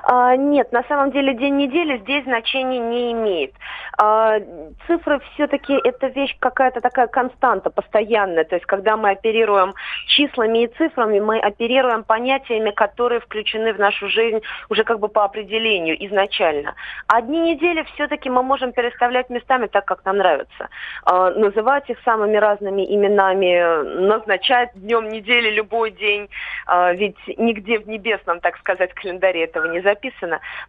А, 0.05 0.35
нет, 0.35 0.71
на 0.73 0.83
самом 0.83 1.11
деле 1.11 1.33
день 1.33 1.55
недели 1.55 1.97
здесь 1.99 2.25
значения 2.25 2.79
не 2.79 3.13
имеет. 3.13 3.53
А, 3.97 4.37
цифры 4.85 5.21
все-таки 5.33 5.73
это 5.73 6.07
вещь 6.07 6.35
какая-то 6.39 6.81
такая 6.81 7.07
константа, 7.07 7.69
постоянная. 7.69 8.43
То 8.43 8.55
есть 8.55 8.65
когда 8.65 8.97
мы 8.97 9.11
оперируем 9.11 9.73
числами 10.07 10.63
и 10.63 10.67
цифрами, 10.67 11.19
мы 11.19 11.39
оперируем 11.39 12.03
понятиями, 12.03 12.71
которые 12.71 13.21
включены 13.21 13.73
в 13.73 13.79
нашу 13.79 14.09
жизнь 14.09 14.41
уже 14.69 14.83
как 14.83 14.99
бы 14.99 15.07
по 15.07 15.23
определению 15.23 15.95
изначально. 16.07 16.75
А 17.07 17.21
дни 17.21 17.39
недели 17.39 17.83
все-таки 17.93 18.29
мы 18.29 18.43
можем 18.43 18.73
переставлять 18.73 19.29
местами 19.29 19.67
так, 19.67 19.85
как 19.85 20.03
нам 20.03 20.17
нравится. 20.17 20.67
А, 21.05 21.29
называть 21.31 21.89
их 21.89 21.97
самыми 22.03 22.35
разными 22.35 22.83
именами, 22.93 24.03
назначать 24.05 24.71
днем 24.75 25.07
недели 25.07 25.49
любой 25.49 25.91
день. 25.91 26.29
А, 26.65 26.91
ведь 26.91 27.17
нигде 27.37 27.79
в 27.79 27.87
небесном, 27.87 28.41
так 28.41 28.57
сказать, 28.57 28.93
календаре 28.93 29.45
этого 29.45 29.67
не 29.67 29.79
записано. 29.79 29.92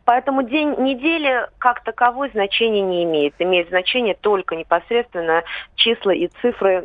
Поэтому 0.05 0.43
день 0.43 0.75
недели 0.79 1.49
как 1.59 1.83
таковой 1.85 2.31
значения 2.31 2.83
не 2.83 3.05
имеет. 3.05 3.35
Имеет 3.39 3.69
значение 3.69 4.15
только 4.15 4.57
непосредственно 4.57 5.45
числа 5.75 6.13
и 6.13 6.29
цифры, 6.41 6.83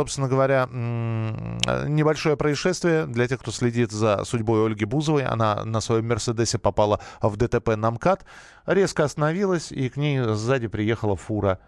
собственно 0.00 0.28
говоря, 0.28 0.66
небольшое 0.72 2.34
происшествие 2.34 3.04
для 3.04 3.28
тех, 3.28 3.38
кто 3.38 3.50
следит 3.50 3.92
за 3.92 4.24
судьбой 4.24 4.64
Ольги 4.64 4.86
Бузовой. 4.86 5.24
Она 5.26 5.62
на 5.66 5.82
своем 5.82 6.08
Мерседесе 6.08 6.58
попала 6.58 7.00
в 7.20 7.36
ДТП 7.36 7.76
на 7.76 7.90
МКАД, 7.90 8.24
резко 8.64 9.04
остановилась, 9.04 9.70
и 9.70 9.90
к 9.90 9.98
ней 9.98 10.22
сзади 10.22 10.68
приехала 10.68 11.16
фура. 11.16 11.58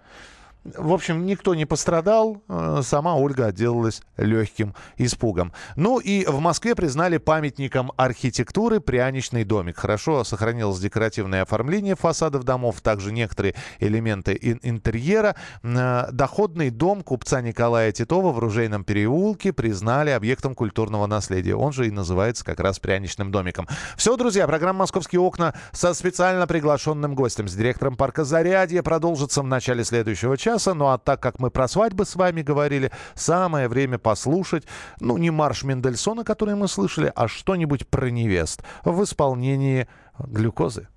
В 0.65 0.93
общем, 0.93 1.27
никто 1.27 1.57
не 1.57 1.67
пострадал, 1.67 2.41
э, 2.49 2.83
сама 2.85 3.17
Ольга 3.17 3.47
отделалась 3.47 4.01
легким 4.17 4.75
испугом. 4.97 5.53
Ну 5.75 5.99
и 5.99 6.25
в 6.25 6.39
Москве 6.39 6.77
признали 6.77 7.19
памятником 7.19 7.91
архитектуры 7.97 8.79
пряничный 8.79 9.43
домик. 9.43 9.77
Хорошо 9.77 10.23
сохранилось 10.23 10.79
декоративное 10.79 11.43
оформление 11.43 11.97
фасадов 11.97 12.45
домов, 12.45 12.81
также 12.81 13.11
некоторые 13.11 13.57
элементы 13.81 14.39
интерьера. 14.63 15.35
Э, 15.65 16.07
доходный 16.13 16.71
дом 16.71 17.03
купца 17.03 17.41
Николая 17.41 17.91
Титова 17.91 18.31
в 18.31 18.39
Ружейном 18.39 18.85
переулке 18.85 19.53
признали 19.53 20.11
объектом 20.11 20.55
культурного 20.55 21.07
наследия. 21.07 21.57
Он 21.57 21.73
же 21.73 21.89
и 21.89 21.91
называется 21.91 22.45
как 22.45 22.61
раз 22.61 22.79
пряничным 22.79 23.33
домиком. 23.33 23.67
Все, 23.97 24.17
друзья, 24.17 24.47
программа 24.47 24.81
«Московские 24.81 25.23
окна» 25.23 25.55
со 25.73 25.93
специально 25.93 26.47
приглашенным 26.47 27.17
гостем, 27.17 27.49
с 27.49 27.55
директором 27.55 27.97
парка 27.97 28.23
«Зарядье» 28.23 28.85
продолжится 28.85 29.43
в 29.43 29.47
начале 29.47 29.83
следующего 29.83 30.37
часа 30.37 30.52
часа. 30.59 30.75
Ну 30.75 30.87
а 30.87 30.99
так 30.99 31.21
как 31.21 31.39
мы 31.39 31.51
про 31.51 31.69
свадьбы 31.69 32.05
с 32.05 32.17
вами 32.17 32.43
говорили, 32.43 32.91
самое 33.15 33.69
время 33.69 33.99
послушать, 33.99 34.65
ну 35.01 35.19
не 35.19 35.31
марш 35.31 35.65
Мендельсона, 35.65 36.25
который 36.25 36.55
мы 36.55 36.69
слышали, 36.69 37.13
а 37.15 37.29
что-нибудь 37.29 37.89
про 37.89 38.11
невест 38.11 38.63
в 38.85 39.03
исполнении 39.03 39.89
глюкозы. 40.19 40.89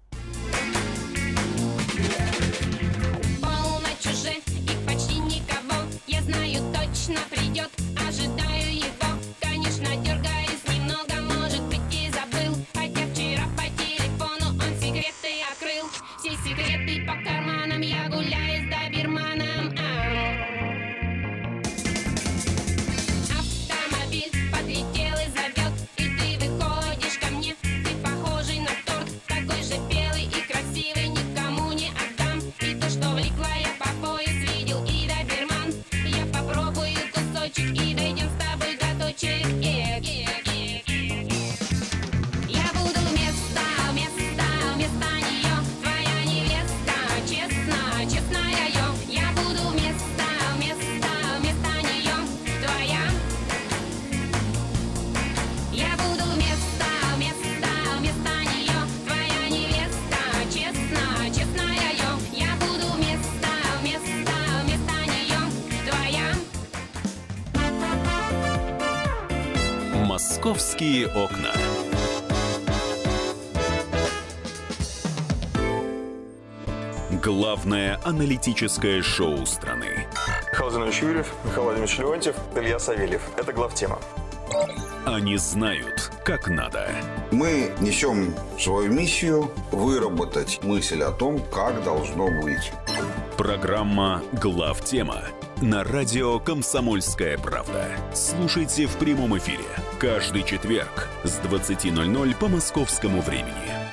back. 40.01 40.13
Yeah. 40.13 40.24
Московские 70.75 71.07
окна. 71.07 71.51
Главное 77.23 77.97
аналитическое 78.03 79.01
шоу 79.01 79.45
страны. 79.45 80.05
Михаил 80.51 80.71
Зинович 80.71 81.01
Юрьев, 81.01 81.33
Михаил 81.45 81.63
Владимирович 81.63 81.97
Леонтьев, 81.97 82.35
Илья 82.55 82.79
Савельев. 82.79 83.21
Это 83.37 83.53
главтема. 83.53 83.99
Они 85.05 85.37
знают, 85.37 86.11
как 86.25 86.49
надо. 86.49 86.89
Мы 87.31 87.71
несем 87.79 88.35
свою 88.59 88.91
миссию 88.91 89.49
выработать 89.71 90.59
мысль 90.61 91.03
о 91.03 91.11
том, 91.11 91.39
как 91.53 91.85
должно 91.85 92.27
быть. 92.41 92.73
Программа 93.37 94.21
«Главтема» 94.41 95.21
на 95.61 95.85
радио 95.85 96.39
«Комсомольская 96.39 97.37
правда». 97.37 97.87
Слушайте 98.13 98.87
в 98.87 98.95
прямом 98.97 99.37
эфире 99.37 99.63
каждый 100.05 100.43
четверг 100.43 101.09
с 101.23 101.39
20.00 101.39 102.35
по 102.37 102.47
московскому 102.47 103.21
времени. 103.21 103.84